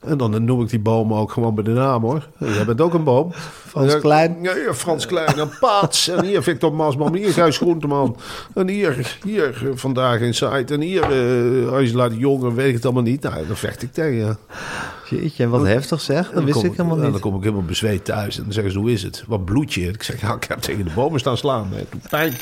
En 0.00 0.18
dan 0.18 0.44
noem 0.44 0.60
ik 0.60 0.68
die 0.68 0.78
bomen 0.78 1.16
ook 1.16 1.32
gewoon 1.32 1.54
bij 1.54 1.64
de 1.64 1.70
naam, 1.70 2.02
hoor. 2.02 2.28
Jij 2.38 2.64
bent 2.64 2.80
ook 2.80 2.94
een 2.94 3.04
boom. 3.04 3.32
Frans 3.66 3.98
Klein. 3.98 4.36
Ja, 4.42 4.56
ja, 4.56 4.74
Frans 4.74 5.06
Klein. 5.06 5.38
En 5.38 5.50
Paats. 5.60 6.08
En 6.08 6.24
hier 6.24 6.42
Victor 6.42 6.74
Masman. 6.74 7.14
Hier 7.14 7.32
Gijs 7.32 7.56
Groenteman. 7.56 8.16
En 8.54 8.68
hier, 8.68 9.18
hier 9.24 9.68
eh, 9.68 9.70
vandaag 9.74 10.20
in 10.20 10.34
site. 10.34 10.74
En 10.74 10.80
hier 10.80 11.10
uh, 11.10 11.72
Angela 11.72 12.08
de 12.08 12.16
Jonge. 12.16 12.54
Weet 12.54 12.68
ik 12.68 12.74
het 12.74 12.84
allemaal 12.84 13.02
niet. 13.02 13.22
Nou, 13.22 13.46
dan 13.46 13.56
vecht 13.56 13.82
ik 13.82 13.92
tegen, 13.92 14.14
ja. 14.14 14.36
Jeetje, 15.10 15.48
wat 15.48 15.66
heftig 15.66 16.00
zeg. 16.00 16.30
Dat 16.30 16.44
wist 16.44 16.56
kom 16.56 16.64
ik 16.64 16.76
helemaal 16.76 16.96
en 16.96 17.02
niet. 17.02 17.12
dan 17.12 17.20
kom 17.20 17.34
ik 17.34 17.42
helemaal 17.42 17.64
bezweet 17.64 18.04
thuis. 18.04 18.36
En 18.36 18.44
dan 18.44 18.52
zeggen 18.52 18.72
ze, 18.72 18.78
hoe 18.78 18.92
is 18.92 19.02
het? 19.02 19.24
Wat 19.26 19.44
bloed 19.44 19.74
je? 19.74 19.88
Ik 19.88 20.02
zeg, 20.02 20.20
ja, 20.20 20.34
ik 20.34 20.44
heb 20.44 20.58
tegen 20.58 20.84
de 20.84 20.90
bomen 20.94 21.20
staan 21.20 21.36
slaan. 21.36 21.68
Doet 21.90 22.08
pijn. 22.08 22.32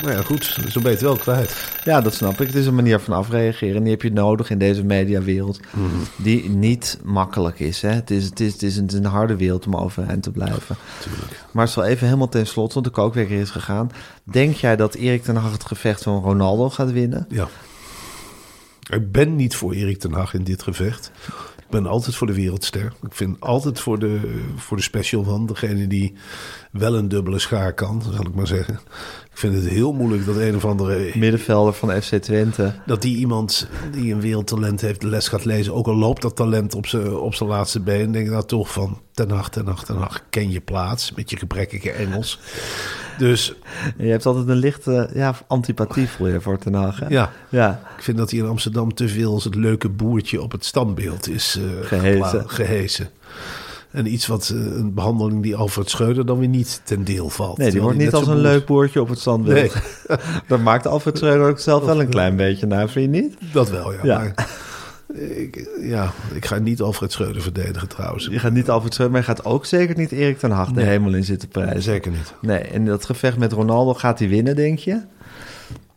Nou 0.00 0.14
ja, 0.14 0.22
goed. 0.22 0.44
Zo 0.44 0.80
ben 0.80 0.90
je 0.90 0.96
het 0.96 1.00
wel 1.00 1.16
kwijt. 1.16 1.70
Ja, 1.84 2.00
dat 2.00 2.14
snap 2.14 2.40
ik. 2.40 2.46
Het 2.46 2.56
is 2.56 2.66
een 2.66 2.74
manier 2.74 3.00
van 3.00 3.14
afreageren. 3.14 3.76
En 3.76 3.82
die 3.82 3.90
heb 3.90 4.02
je 4.02 4.12
nodig 4.12 4.50
in 4.50 4.58
deze 4.58 4.84
mediawereld. 4.84 5.60
Mhm. 5.70 5.86
Die 6.16 6.48
niet 6.48 7.00
makkelijk 7.04 7.60
is. 7.60 7.82
Hè? 7.82 7.90
Het, 7.90 8.10
is, 8.10 8.24
het, 8.24 8.40
is, 8.40 8.52
het, 8.52 8.62
is 8.62 8.76
een, 8.76 9.04
harde 9.04 9.36
wereld 9.36 9.66
om 9.66 9.76
overeind 9.76 10.22
te 10.22 10.30
blijven. 10.30 10.76
Maar 11.50 11.64
het 11.64 11.72
zal 11.72 11.84
even 11.84 12.06
helemaal 12.06 12.28
ten 12.28 12.46
slotte, 12.46 12.74
want 12.74 12.86
de 12.86 12.92
kookwekker 12.92 13.38
is 13.38 13.50
gegaan. 13.50 13.90
Denk 14.24 14.54
jij 14.54 14.76
dat 14.76 14.94
Erik 14.94 15.22
ten 15.22 15.36
Hag 15.36 15.52
het 15.52 15.64
gevecht 15.64 16.02
van 16.02 16.22
Ronaldo 16.22 16.70
gaat 16.70 16.92
winnen? 16.92 17.26
Ja. 17.28 17.48
Ik 18.90 19.12
ben 19.12 19.36
niet 19.36 19.56
voor 19.56 19.72
Erik 19.72 19.98
ten 19.98 20.12
Hag 20.12 20.34
in 20.34 20.44
dit 20.44 20.62
gevecht. 20.62 21.10
Ik 21.56 21.78
ben 21.80 21.86
altijd 21.86 22.16
voor 22.16 22.26
de 22.26 22.34
wereldster. 22.34 22.92
Ik 23.02 23.14
vind 23.14 23.40
altijd 23.40 23.80
voor 23.80 23.98
de, 23.98 24.40
voor 24.56 24.76
de 24.76 24.82
special 24.82 25.24
van. 25.24 25.46
Degene 25.46 25.86
die 25.86 26.14
wel 26.70 26.96
een 26.96 27.08
dubbele 27.08 27.38
schaar 27.38 27.72
kan, 27.72 28.02
zal 28.02 28.26
ik 28.26 28.34
maar 28.34 28.46
zeggen. 28.46 28.80
Ik 29.32 29.38
vind 29.38 29.54
het 29.54 29.68
heel 29.68 29.92
moeilijk 29.92 30.26
dat 30.26 30.36
een 30.36 30.56
of 30.56 30.64
andere... 30.64 31.10
Middenvelder 31.14 31.72
van 31.72 32.02
FC 32.02 32.14
Twente. 32.16 32.72
Dat 32.86 33.02
die 33.02 33.16
iemand 33.16 33.68
die 33.92 34.12
een 34.14 34.20
wereldtalent 34.20 34.80
heeft 34.80 35.00
de 35.00 35.06
les 35.08 35.28
gaat 35.28 35.44
lezen. 35.44 35.74
Ook 35.74 35.86
al 35.86 35.94
loopt 35.96 36.22
dat 36.22 36.36
talent 36.36 36.74
op 36.74 36.86
zijn 36.86 37.14
op 37.16 37.34
zijn 37.34 37.48
laatste 37.48 37.80
been. 37.80 38.12
Denk 38.12 38.24
ik 38.26 38.32
nou 38.32 38.44
toch 38.44 38.72
van 38.72 39.00
ten 39.12 39.30
Hag, 39.30 39.50
ten 39.50 39.66
Hag, 39.66 39.84
ten 39.84 39.96
Hag. 39.96 40.22
Ken 40.30 40.50
je 40.50 40.60
plaats 40.60 41.12
met 41.12 41.30
je 41.30 41.36
gebrekkige 41.36 41.90
Engels. 41.90 42.38
Dus 43.18 43.54
je 43.98 44.06
hebt 44.06 44.26
altijd 44.26 44.48
een 44.48 44.56
lichte 44.56 45.10
ja, 45.14 45.34
antipathie 45.46 46.08
voor 46.08 46.28
je 46.28 46.40
voor 46.40 46.58
Ten 46.58 46.74
Hag. 46.74 47.08
ja, 47.08 47.32
Ja, 47.48 47.80
Ik 47.96 48.02
vind 48.02 48.16
dat 48.16 48.30
hij 48.30 48.40
in 48.40 48.46
Amsterdam 48.46 48.94
te 48.94 49.08
veel 49.08 49.32
als 49.32 49.44
het 49.44 49.54
leuke 49.54 49.88
boertje 49.88 50.42
op 50.42 50.52
het 50.52 50.64
standbeeld 50.64 51.28
is 51.28 51.58
eh, 51.58 51.86
Gehezen. 51.86 52.24
gepla- 52.24 52.44
gehezen. 52.46 53.08
En 53.92 54.12
iets 54.12 54.26
wat 54.26 54.48
eh, 54.54 54.58
een 54.76 54.94
behandeling 54.94 55.42
die 55.42 55.56
Alfred 55.56 55.90
Schreuder 55.90 56.26
dan 56.26 56.38
weer 56.38 56.48
niet 56.48 56.80
ten 56.84 57.04
deel 57.04 57.28
valt. 57.28 57.58
Nee, 57.58 57.70
die 57.70 57.82
wordt 57.82 57.98
niet 57.98 58.12
als 58.14 58.26
een 58.26 58.32
boer- 58.32 58.42
leuk 58.42 58.66
boertje 58.66 59.00
op 59.00 59.08
het 59.08 59.18
standbeeld. 59.18 59.74
Nee. 60.08 60.18
Daar 60.48 60.60
maakt 60.60 60.86
Alfred 60.86 61.16
Schreuder 61.18 61.48
ook 61.48 61.58
zelf 61.58 61.84
wel 61.84 62.00
een 62.00 62.08
klein 62.08 62.36
beetje 62.36 62.66
naar, 62.66 62.88
vind 62.88 63.14
je 63.14 63.20
niet? 63.22 63.34
Dat 63.52 63.70
wel, 63.70 63.92
ja. 63.92 63.98
Ja. 64.02 64.18
Maar, 64.18 64.48
ik, 65.36 65.68
ja, 65.80 66.12
ik 66.34 66.44
ga 66.46 66.58
niet 66.58 66.80
Alfred 66.80 67.12
Schreuder 67.12 67.42
verdedigen 67.42 67.88
trouwens. 67.88 68.26
Je 68.30 68.38
gaat 68.38 68.52
niet 68.52 68.70
Alfred 68.70 68.92
Schreuder, 68.92 69.16
maar 69.18 69.26
je 69.28 69.34
gaat 69.34 69.44
ook 69.44 69.64
zeker 69.66 69.96
niet 69.96 70.12
Erik 70.12 70.38
ten 70.38 70.50
Hag 70.50 70.68
de 70.68 70.74
Nee. 70.74 70.84
hemel 70.84 71.14
in 71.14 71.24
zitten 71.24 71.48
prijzen. 71.48 71.82
zeker 71.82 72.10
niet. 72.10 72.34
Nee, 72.40 72.58
en 72.58 72.84
dat 72.84 73.04
gevecht 73.04 73.38
met 73.38 73.52
Ronaldo 73.52 73.94
gaat 73.94 74.18
hij 74.18 74.28
winnen, 74.28 74.56
denk 74.56 74.78
je? 74.78 75.00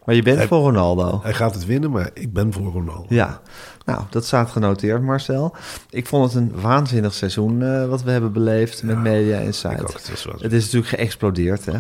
Maar 0.05 0.15
je 0.15 0.21
bent 0.21 0.37
Hij- 0.37 0.47
voor 0.47 0.59
Ronaldo. 0.59 1.19
Hij 1.23 1.33
gaat 1.33 1.53
het 1.53 1.65
winnen, 1.65 1.91
maar 1.91 2.09
ik 2.13 2.33
ben 2.33 2.53
voor 2.53 2.71
Ronaldo. 2.71 3.05
Ja, 3.09 3.41
nou, 3.85 4.01
dat 4.09 4.25
staat 4.25 4.49
genoteerd, 4.49 5.01
Marcel. 5.01 5.55
Ik 5.89 6.07
vond 6.07 6.33
het 6.33 6.41
een 6.41 6.61
waanzinnig 6.61 7.13
seizoen 7.13 7.61
eh, 7.63 7.87
wat 7.87 8.03
we 8.03 8.11
hebben 8.11 8.31
beleefd 8.33 8.83
met 8.83 8.97
Media 9.01 9.37
Insight. 9.39 9.79
ik 9.79 9.81
ook. 9.81 9.93
Het 9.93 10.09
was 10.09 10.25
wel- 10.25 10.35
Het 10.39 10.53
is 10.53 10.63
natuurlijk 10.63 10.91
geëxplodeerd, 10.95 11.65
hè? 11.65 11.77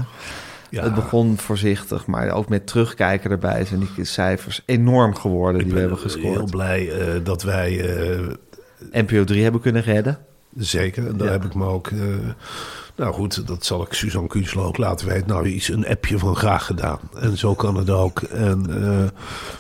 Ja. 0.69 0.83
Het 0.83 0.95
begon 0.95 1.37
voorzichtig, 1.37 2.05
maar 2.05 2.29
ook 2.31 2.49
met 2.49 2.67
terugkijken 2.67 3.31
erbij 3.31 3.65
zijn 3.65 3.87
die 3.95 4.05
cijfers 4.05 4.61
enorm 4.65 5.15
geworden 5.15 5.63
die 5.63 5.73
we 5.73 5.79
hebben 5.79 5.97
heel 5.97 6.09
gescoord. 6.09 6.51
blij 6.51 6.91
eh, 6.91 7.19
dat 7.23 7.43
wij 7.43 7.97
eh, 7.97 8.19
NPO 8.91 9.23
3 9.23 9.43
hebben 9.43 9.61
kunnen 9.61 9.81
redden. 9.81 10.17
Zeker, 10.57 11.07
en 11.07 11.17
daar 11.17 11.27
Ja. 11.27 11.33
heb 11.33 11.43
ik 11.45 11.55
me 11.55 11.65
ook... 11.65 11.89
nou 12.95 13.13
goed, 13.13 13.47
dat 13.47 13.65
zal 13.65 13.81
ik 13.81 13.93
Suzanne 13.93 14.27
Kunslo 14.27 14.63
ook 14.63 14.77
laten 14.77 15.07
weten. 15.07 15.27
Nou, 15.27 15.47
iets, 15.47 15.69
een 15.69 15.87
appje 15.87 16.17
van 16.17 16.35
graag 16.35 16.65
gedaan. 16.65 16.99
En 17.19 17.37
zo 17.37 17.53
kan 17.53 17.77
het 17.77 17.89
ook. 17.89 18.21
En 18.21 18.83
eh, 18.83 19.09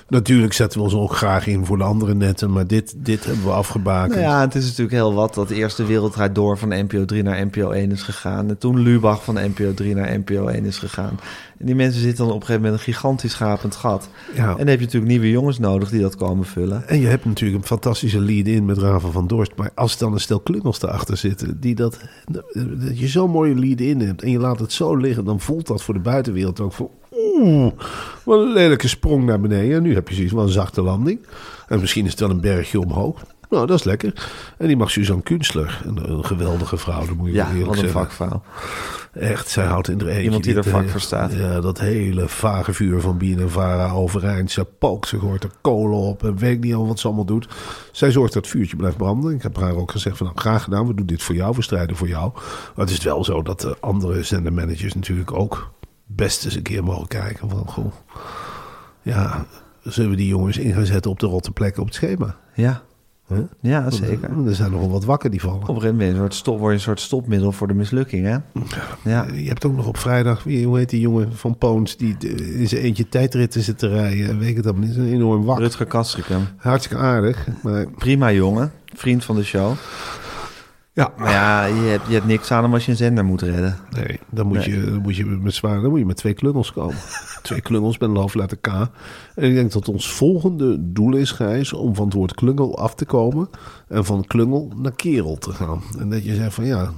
natuurlijk 0.07 0.53
zetten 0.53 0.79
we 0.79 0.85
ons 0.85 0.95
ook 0.95 1.15
graag 1.15 1.47
in 1.47 1.65
voor 1.65 1.77
de 1.77 1.83
andere 1.83 2.13
netten. 2.13 2.51
Maar 2.51 2.67
dit, 2.67 2.93
dit 2.97 3.25
hebben 3.25 3.45
we 3.45 3.51
afgebakend. 3.51 4.15
Nou 4.15 4.25
ja, 4.25 4.41
het 4.41 4.55
is 4.55 4.63
natuurlijk 4.63 4.91
heel 4.91 5.13
wat 5.13 5.33
dat 5.33 5.49
eerst 5.49 5.77
de 5.77 5.85
Wereldrijd 5.85 6.35
Door 6.35 6.57
van 6.57 6.69
NPO 6.69 7.05
3 7.05 7.23
naar 7.23 7.45
NPO 7.45 7.71
1 7.71 7.91
is 7.91 8.01
gegaan. 8.01 8.49
En 8.49 8.57
toen 8.57 8.79
Lubach 8.79 9.23
van 9.23 9.35
NPO 9.35 9.73
3 9.73 9.95
naar 9.95 10.19
NPO 10.19 10.47
1 10.47 10.65
is 10.65 10.77
gegaan. 10.77 11.19
En 11.57 11.65
die 11.65 11.75
mensen 11.75 12.01
zitten 12.01 12.25
dan 12.25 12.33
op 12.33 12.39
een 12.39 12.45
gegeven 12.45 12.61
moment 12.61 12.79
een 12.79 12.93
gigantisch 12.93 13.33
gapend 13.33 13.75
gat. 13.75 14.09
Ja. 14.35 14.49
En 14.49 14.57
dan 14.57 14.67
heb 14.67 14.79
je 14.79 14.85
natuurlijk 14.85 15.11
nieuwe 15.11 15.29
jongens 15.29 15.59
nodig 15.59 15.89
die 15.89 16.01
dat 16.01 16.15
komen 16.15 16.45
vullen. 16.45 16.87
En 16.87 16.99
je 16.99 17.07
hebt 17.07 17.25
natuurlijk 17.25 17.61
een 17.61 17.67
fantastische 17.67 18.19
lead-in 18.19 18.65
met 18.65 18.77
Raven 18.77 19.11
van 19.11 19.27
Dorst. 19.27 19.51
Maar 19.55 19.71
als 19.75 19.97
dan 19.97 20.13
een 20.13 20.19
stel 20.19 20.39
klungels 20.39 20.81
erachter 20.81 21.17
zitten... 21.17 21.59
die 21.59 21.75
dat, 21.75 21.99
je 22.93 23.07
mooie 23.27 23.55
lead-in 23.55 23.99
hebt... 23.99 24.21
en 24.21 24.31
je 24.31 24.39
laat 24.39 24.59
het 24.59 24.71
zo 24.71 24.95
liggen... 24.95 25.25
dan 25.25 25.39
voelt 25.39 25.67
dat 25.67 25.83
voor 25.83 25.93
de 25.93 25.99
buitenwereld 25.99 26.59
ook 26.59 26.73
van... 26.73 26.89
Oeh, 27.11 27.71
wat 28.23 28.39
een 28.39 28.53
lelijke 28.53 28.87
sprong 28.87 29.25
naar 29.25 29.39
beneden. 29.39 29.75
En 29.75 29.83
nu 29.83 29.93
heb 29.93 30.07
je 30.07 30.15
zoiets 30.15 30.33
van 30.33 30.43
een 30.43 30.49
zachte 30.49 30.81
landing. 30.81 31.19
En 31.67 31.79
misschien 31.79 32.05
is 32.05 32.11
het 32.11 32.19
wel 32.19 32.29
een 32.29 32.41
bergje 32.41 32.79
omhoog. 32.79 33.23
Nou, 33.49 33.67
dat 33.67 33.79
is 33.79 33.83
lekker. 33.83 34.29
En 34.57 34.67
die 34.67 34.77
mag 34.77 34.91
Suzanne 34.91 35.23
Kunstler. 35.23 35.81
Een, 35.85 36.11
een 36.11 36.25
geweldige 36.25 36.77
vrouw, 36.77 37.05
dat 37.05 37.15
moet 37.15 37.27
je 37.27 37.33
Ja, 37.33 37.47
eerlijk 37.47 37.65
wat 37.65 37.75
een 37.75 37.81
zeggen. 37.81 37.99
vakvrouw. 37.99 38.41
Echt, 39.13 39.49
zij 39.49 39.65
houdt 39.65 39.89
in 39.89 39.97
de 39.97 40.05
eentje. 40.09 40.23
Iemand 40.23 40.43
die 40.43 40.53
haar 40.53 40.63
vak 40.63 40.83
eh, 40.83 40.89
verstaat. 40.89 41.33
Ja, 41.33 41.59
dat 41.61 41.79
hele 41.79 42.27
vage 42.27 42.73
vuur 42.73 43.01
van 43.01 43.21
Vara 43.45 43.91
overeind. 43.91 44.51
Ze 44.51 44.65
pookt, 44.65 45.07
ze 45.07 45.19
gooit 45.19 45.43
er 45.43 45.49
kolen 45.61 45.97
op 45.97 46.23
en 46.23 46.37
weet 46.37 46.61
niet 46.61 46.73
al 46.73 46.87
wat 46.87 46.99
ze 46.99 47.07
allemaal 47.07 47.25
doet. 47.25 47.47
Zij 47.91 48.11
zorgt 48.11 48.33
dat 48.33 48.43
het 48.43 48.51
vuurtje 48.51 48.75
blijft 48.75 48.97
branden. 48.97 49.33
Ik 49.35 49.41
heb 49.41 49.57
haar 49.57 49.75
ook 49.75 49.91
gezegd 49.91 50.17
van 50.17 50.25
nou, 50.25 50.39
graag 50.39 50.63
gedaan, 50.63 50.87
we 50.87 50.93
doen 50.93 51.05
dit 51.05 51.23
voor 51.23 51.35
jou, 51.35 51.55
we 51.55 51.61
strijden 51.61 51.95
voor 51.95 52.07
jou. 52.07 52.31
Maar 52.33 52.85
het 52.85 52.89
is 52.89 53.03
wel 53.03 53.23
zo 53.23 53.41
dat 53.41 53.61
de 53.61 53.77
andere 53.79 54.23
zendermanagers 54.23 54.93
natuurlijk 54.93 55.33
ook 55.33 55.71
best 56.05 56.45
eens 56.45 56.55
een 56.55 56.61
keer 56.61 56.83
mogen 56.83 57.07
kijken 57.07 57.49
van 57.49 57.67
goh, 57.67 57.93
ja, 59.01 59.45
zullen 59.83 60.09
we 60.09 60.15
die 60.15 60.27
jongens 60.27 60.57
in 60.57 60.73
gaan 60.73 60.85
zetten 60.85 61.11
op 61.11 61.19
de 61.19 61.25
rotte 61.27 61.51
plekken 61.51 61.81
op 61.81 61.87
het 61.87 61.95
schema? 61.95 62.35
Ja, 62.53 62.81
Huh? 63.27 63.37
ja 63.59 63.89
zeker. 63.89 64.29
Op 64.37 64.47
Er 64.47 64.55
zijn 64.55 64.71
nogal 64.71 64.89
wat 64.89 65.05
wakker 65.05 65.29
die 65.29 65.41
vallen. 65.41 65.59
een 65.61 65.67
gegeven 65.67 65.95
moment 65.95 66.17
wordt 66.17 66.33
stop, 66.33 66.57
word 66.59 66.69
je 66.71 66.77
een 66.77 66.83
soort 66.83 66.99
stopmiddel 66.99 67.51
voor 67.51 67.67
de 67.67 67.73
mislukking, 67.73 68.25
hè? 68.25 68.37
Ja, 69.09 69.25
Je 69.33 69.47
hebt 69.47 69.65
ook 69.65 69.75
nog 69.75 69.87
op 69.87 69.97
vrijdag, 69.97 70.43
wie, 70.43 70.65
hoe 70.65 70.77
heet 70.77 70.89
die 70.89 70.99
jongen 70.99 71.33
van 71.33 71.57
Poons, 71.57 71.97
die 71.97 72.15
in 72.57 72.67
zijn 72.67 72.81
eentje 72.81 73.09
tijdritten 73.09 73.61
zit 73.61 73.77
te 73.77 73.87
rijden. 73.87 74.29
En 74.29 74.39
weet 74.39 74.49
ik 74.49 74.55
het 74.55 74.65
allemaal 74.65 74.83
niet, 74.83 74.91
is 74.91 74.97
een 74.97 75.13
enorm 75.13 75.43
wak. 75.43 75.57
Rutger 75.57 75.85
Kastrikum. 75.85 76.47
Hartstikke 76.57 77.03
aardig, 77.03 77.47
maar 77.63 77.85
Prima 77.97 78.31
jongen, 78.31 78.71
vriend 78.93 79.23
van 79.23 79.35
de 79.35 79.43
show. 79.43 79.73
Ja, 80.95 81.11
Maar 81.17 81.31
ja, 81.31 81.65
je 81.65 81.87
hebt, 81.87 82.07
je 82.07 82.13
hebt 82.13 82.25
niks 82.25 82.51
aan 82.51 82.63
hem 82.63 82.73
als 82.73 82.85
je 82.85 82.91
een 82.91 82.97
zender 82.97 83.25
moet 83.25 83.41
redden. 83.41 83.77
nee, 83.91 84.19
dan 84.29 84.47
moet, 84.47 84.57
Nee. 84.57 84.69
Je, 84.69 84.85
dan 84.85 85.01
moet 85.01 85.15
je 85.15 85.25
met 85.25 85.53
zwaar, 85.53 85.81
dan 85.81 85.89
moet 85.89 85.99
je 85.99 86.05
met 86.05 86.17
twee 86.17 86.33
klungels 86.33 86.71
komen. 86.71 86.95
twee 87.41 87.61
klungels 87.61 87.97
met 87.97 88.09
een 88.09 88.15
hoofdletter 88.15 88.57
K. 88.57 88.67
En 88.67 88.89
ik 89.43 89.53
denk 89.53 89.71
dat 89.71 89.89
ons 89.89 90.11
volgende 90.11 90.91
doel 90.91 91.15
is, 91.15 91.31
Gijs, 91.31 91.73
om 91.73 91.95
van 91.95 92.05
het 92.05 92.13
woord 92.13 92.33
klungel 92.33 92.77
af 92.77 92.95
te 92.95 93.05
komen 93.05 93.49
en 93.87 94.05
van 94.05 94.27
klungel 94.27 94.71
naar 94.75 94.95
kerel 94.95 95.37
te 95.37 95.51
gaan. 95.51 95.81
En 95.99 96.09
dat 96.09 96.23
je 96.23 96.35
zegt 96.35 96.53
van 96.53 96.65
ja, 96.65 96.91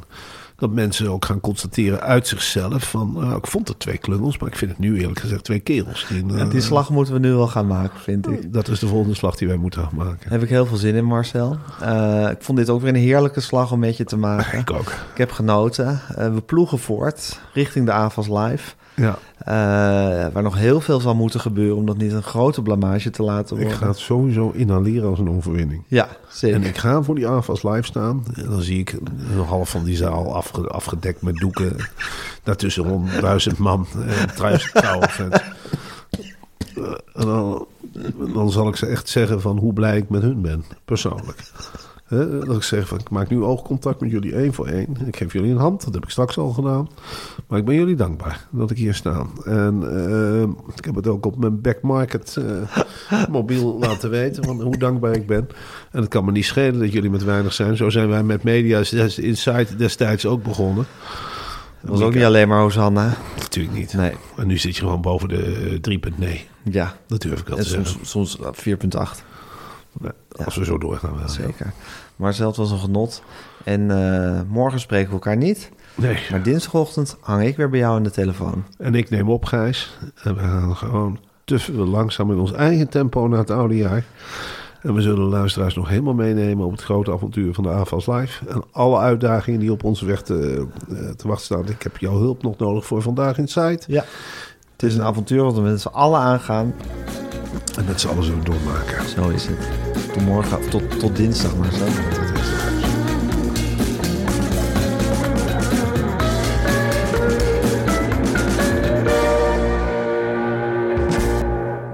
dat 0.58 0.72
mensen 0.72 1.10
ook 1.10 1.26
gaan 1.26 1.40
constateren 1.40 2.02
uit 2.02 2.28
zichzelf 2.28 2.90
van, 2.90 3.14
nou, 3.14 3.38
ik 3.38 3.48
vond 3.48 3.68
het 3.68 3.80
twee 3.80 3.98
klungels, 3.98 4.38
maar 4.38 4.50
ik 4.50 4.56
vind 4.56 4.72
het 4.72 4.80
nu 4.80 5.00
eerlijk 5.00 5.20
gezegd 5.20 5.44
twee 5.44 5.60
kerels. 5.60 6.06
Die, 6.10 6.38
eh, 6.38 6.50
die 6.50 6.62
slag 6.62 6.90
moeten 6.90 7.14
we 7.14 7.20
nu 7.20 7.34
wel 7.34 7.48
gaan 7.48 7.68
maken, 7.68 8.00
vind 8.00 8.28
ik. 8.28 8.54
Dat 8.54 8.68
is 8.68 8.80
de 8.80 8.88
volgende 8.88 9.16
slag 9.16 9.36
die 9.36 9.48
wij 9.48 9.58
moeten 9.58 9.82
gaan 9.82 9.96
maken. 9.96 10.20
Daar 10.20 10.32
heb 10.32 10.44
ik 10.44 10.50
heel 10.50 10.66
veel 10.66 10.78
zin 10.78 10.96
in, 10.96 11.06
Marcel. 11.06 11.58
Eh, 11.82 12.30
ik 12.32 12.42
vond 12.42 12.58
dit 12.58 12.70
ook 12.70 12.82
weer 12.82 12.90
een 12.90 12.96
heerlijke 12.96 13.40
slag 13.40 13.72
om 13.72 13.80
met 13.80 13.98
je 13.98 14.04
te 14.04 14.18
maken. 14.18 14.60
Ik 14.60 14.72
ook. 14.72 14.92
Ik 15.12 15.18
heb 15.18 15.32
genoten. 15.32 16.02
Eh, 16.16 16.34
we 16.34 16.42
ploegen 16.42 16.80
voort 16.80 17.40
richting 17.54 17.86
de 17.86 17.92
AFAS 17.92 18.28
Live. 18.28 18.74
Ja, 19.02 19.18
Eh, 19.38 19.54
waar 20.34 20.44
nog 20.44 20.56
heel 20.58 20.82
veel 20.82 21.00
zal 21.00 21.16
moeten 21.16 21.40
gebeuren 21.40 21.76
om 21.76 21.86
dat 21.86 21.98
niet 21.98 22.12
een 22.12 22.24
grote 22.24 22.62
blamage 22.62 23.10
te 23.10 23.24
laten 23.24 23.56
ik 23.56 23.62
worden. 23.62 23.80
ga 23.80 23.88
het 23.88 23.98
sowieso 23.98 24.50
inhaleren 24.54 25.10
als 25.10 25.20
een 25.20 25.30
overwinning. 25.30 25.84
Ja, 25.88 26.08
zeker. 26.30 26.56
En 26.62 26.64
ik 26.68 26.78
ga 26.78 27.02
voor 27.04 27.16
die 27.16 27.28
AFAS 27.28 27.64
live 27.64 27.84
staan. 27.84 28.24
En 28.34 28.46
dan 28.50 28.62
zie 28.62 28.80
ik 28.80 28.92
een 28.94 29.44
half 29.46 29.70
van 29.70 29.84
die 29.84 29.96
zaal 29.96 30.36
afge- 30.36 30.68
afgedekt 30.68 31.22
met 31.22 31.36
doeken. 31.36 31.76
Daartussen 32.44 32.84
rond 32.84 33.22
duizend 33.22 33.58
man. 33.58 33.88
En 34.08 34.28
duizend 34.38 34.86
fans. 34.86 35.20
Eh, 35.20 35.28
En 37.14 37.26
dan, 37.26 37.66
dan 38.34 38.52
zal 38.52 38.68
ik 38.68 38.76
ze 38.76 38.86
echt 38.86 39.10
zeggen 39.10 39.42
van 39.42 39.58
hoe 39.58 39.74
blij 39.74 39.98
ik 39.98 40.10
met 40.10 40.22
hun 40.22 40.42
ben. 40.42 40.64
Persoonlijk. 40.86 41.52
Hè, 42.08 42.40
dat 42.40 42.56
ik 42.56 42.64
zeg 42.64 42.88
van 42.88 43.00
ik 43.00 43.10
maak 43.10 43.30
nu 43.30 43.44
oogcontact 43.44 44.00
met 44.02 44.12
jullie 44.12 44.34
één 44.34 44.54
voor 44.54 44.68
één. 44.68 44.98
Ik 45.06 45.16
geef 45.16 45.34
jullie 45.34 45.52
een 45.52 45.58
hand. 45.58 45.86
Dat 45.86 45.94
heb 45.94 46.04
ik 46.04 46.10
straks 46.10 46.38
al 46.38 46.50
gedaan. 46.50 46.90
Maar 47.48 47.60
ik 47.60 47.66
ben 47.66 47.76
jullie 47.76 47.96
dankbaar 47.96 48.48
dat 48.50 48.72
ik 48.72 48.78
hier 48.78 48.94
sta. 48.94 49.26
En 49.46 49.84
eh, 49.84 50.42
ik 50.76 50.86
heb 50.86 50.96
het 50.96 51.08
ook 51.08 51.26
op 51.26 51.38
mijn 51.38 51.62
backmarket 51.62 52.38
eh, 53.10 53.26
mobiel 53.30 53.78
laten 53.80 54.10
weten 54.10 54.44
van 54.44 54.62
hoe 54.62 54.78
dankbaar 54.78 55.16
ik 55.16 55.28
ben. 55.28 55.48
En 55.92 56.02
het 56.02 56.10
kan 56.10 56.26
me 56.26 56.32
niet 56.32 56.46
schelen 56.46 56.80
dat 56.80 56.92
jullie 56.92 57.10
met 57.10 57.24
weinig 57.24 57.54
zijn. 57.54 57.78
Zo 57.78 57.90
zijn 57.90 58.10
wij 58.10 58.24
met 58.24 58.44
Media 58.44 58.78
Insight 59.16 59.78
destijds 59.78 60.26
ook 60.26 60.44
begonnen. 60.44 60.86
Dat 61.82 61.90
was 61.90 62.02
ook 62.02 62.14
niet 62.14 62.24
alleen 62.24 62.48
maar 62.48 62.62
Hosanna. 62.62 63.14
Natuurlijk 63.38 63.78
niet. 63.78 63.94
Nee, 63.94 64.14
En 64.38 64.48
nu 64.48 64.58
zit 64.58 64.76
je 64.76 64.82
gewoon 64.82 65.02
boven 65.02 65.30
de 65.30 65.80
eh, 65.82 66.00
3.9. 66.28 66.42
ja. 66.64 66.98
Dat 67.08 67.22
durf 67.22 67.40
ik 67.40 67.48
wel 67.48 67.58
te 67.58 67.64
soms, 67.64 67.90
zeggen. 67.90 68.06
soms 68.06 68.38
4,8. 69.18 69.24
Als 70.46 70.56
we 70.56 70.66
zo 70.66 70.78
doorgaan 70.78 71.18
wel. 71.18 71.30
Zeker. 71.30 71.74
Maar 72.16 72.34
zelfs 72.34 72.58
was 72.58 72.72
een 72.72 72.80
genot. 72.80 73.24
En 73.64 73.92
eh, 73.92 74.42
morgen 74.48 74.80
spreken 74.80 75.08
we 75.08 75.14
elkaar 75.14 75.38
niet. 75.38 75.72
Nee. 75.96 76.18
Maar 76.32 76.44
dinsdagochtend 76.44 77.18
hang 77.20 77.44
ik 77.44 77.58
weer 77.58 77.70
bij 77.70 77.80
jou 77.80 77.96
aan 77.96 78.04
de 78.04 78.12
telefoon. 78.12 78.64
En 78.78 78.96
ik 78.96 79.10
neem 79.10 79.30
op, 79.30 79.46
Gijs. 79.46 79.98
En 80.24 80.36
we 80.36 80.42
gaan 80.42 80.76
gewoon 80.76 81.20
we 81.46 81.72
langzaam 81.72 82.32
in 82.32 82.38
ons 82.38 82.54
eigen 82.54 82.90
tempo 82.90 83.28
naar 83.28 83.40
het 83.40 83.52
oude 83.52 83.76
jaar. 83.76 84.06
En 84.82 84.94
we 84.94 85.02
zullen 85.02 85.30
de 85.30 85.36
luisteraars 85.36 85.76
nog 85.76 85.90
helemaal 85.90 86.14
meenemen 86.14 86.66
op 86.66 86.72
het 86.72 86.82
grote 86.82 87.12
avontuur 87.12 87.54
van 87.54 87.64
de 87.64 87.70
AFAS 87.70 88.08
Live. 88.08 88.48
En 88.48 88.64
alle 88.72 88.98
uitdagingen 89.00 89.60
die 89.60 89.72
op 89.72 89.84
onze 89.84 90.06
weg 90.06 90.22
te, 90.22 90.68
eh, 90.90 91.10
te 91.10 91.28
wachten 91.28 91.46
staan. 91.46 91.70
Ik 91.70 91.84
heb 91.84 91.98
jouw 91.98 92.18
hulp 92.18 92.44
nog 92.44 92.58
nodig 92.58 92.86
voor 92.86 93.02
vandaag 93.02 93.38
in 93.38 93.48
site. 93.48 93.84
Ja. 93.88 94.06
Het 94.72 94.84
is 94.84 94.96
een 94.96 95.04
avontuur 95.04 95.44
wat 95.44 95.56
we 95.56 95.62
met 95.62 95.82
z'n 95.82 95.88
allen 95.88 96.20
aangaan. 96.20 96.74
En 97.78 97.86
met 97.86 98.02
z'n 98.02 98.08
allen 98.08 98.24
zullen 98.24 98.44
doormaken. 98.44 99.10
Zo 99.10 99.30
is 99.30 99.46
het. 99.46 99.58
Tot 100.14 100.22
morgen, 100.22 100.70
tot, 100.70 101.00
tot 101.00 101.16
dinsdag 101.16 101.58
maar 101.58 101.72
zo. 101.72 101.86
Dat. 101.86 101.96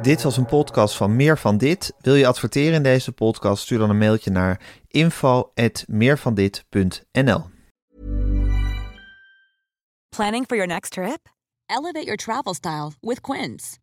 Dit 0.03 0.21
was 0.21 0.37
een 0.37 0.45
podcast 0.45 0.95
van 0.95 1.15
Meer 1.15 1.37
van 1.37 1.57
Dit. 1.57 1.93
Wil 1.99 2.15
je 2.15 2.27
adverteren 2.27 2.73
in 2.73 2.83
deze 2.83 3.11
podcast? 3.11 3.63
Stuur 3.63 3.77
dan 3.77 3.89
een 3.89 3.97
mailtje 3.97 4.31
naar 4.31 4.61
info.meervandit.nl 4.87 7.51
Planning 10.09 10.45
for 10.45 10.55
your 10.55 10.67
next 10.67 10.91
trip? 10.91 11.29
Elevate 11.65 12.05
your 12.05 12.17
travel 12.17 12.53
style 12.53 12.91
with 13.01 13.21
Quince. 13.21 13.82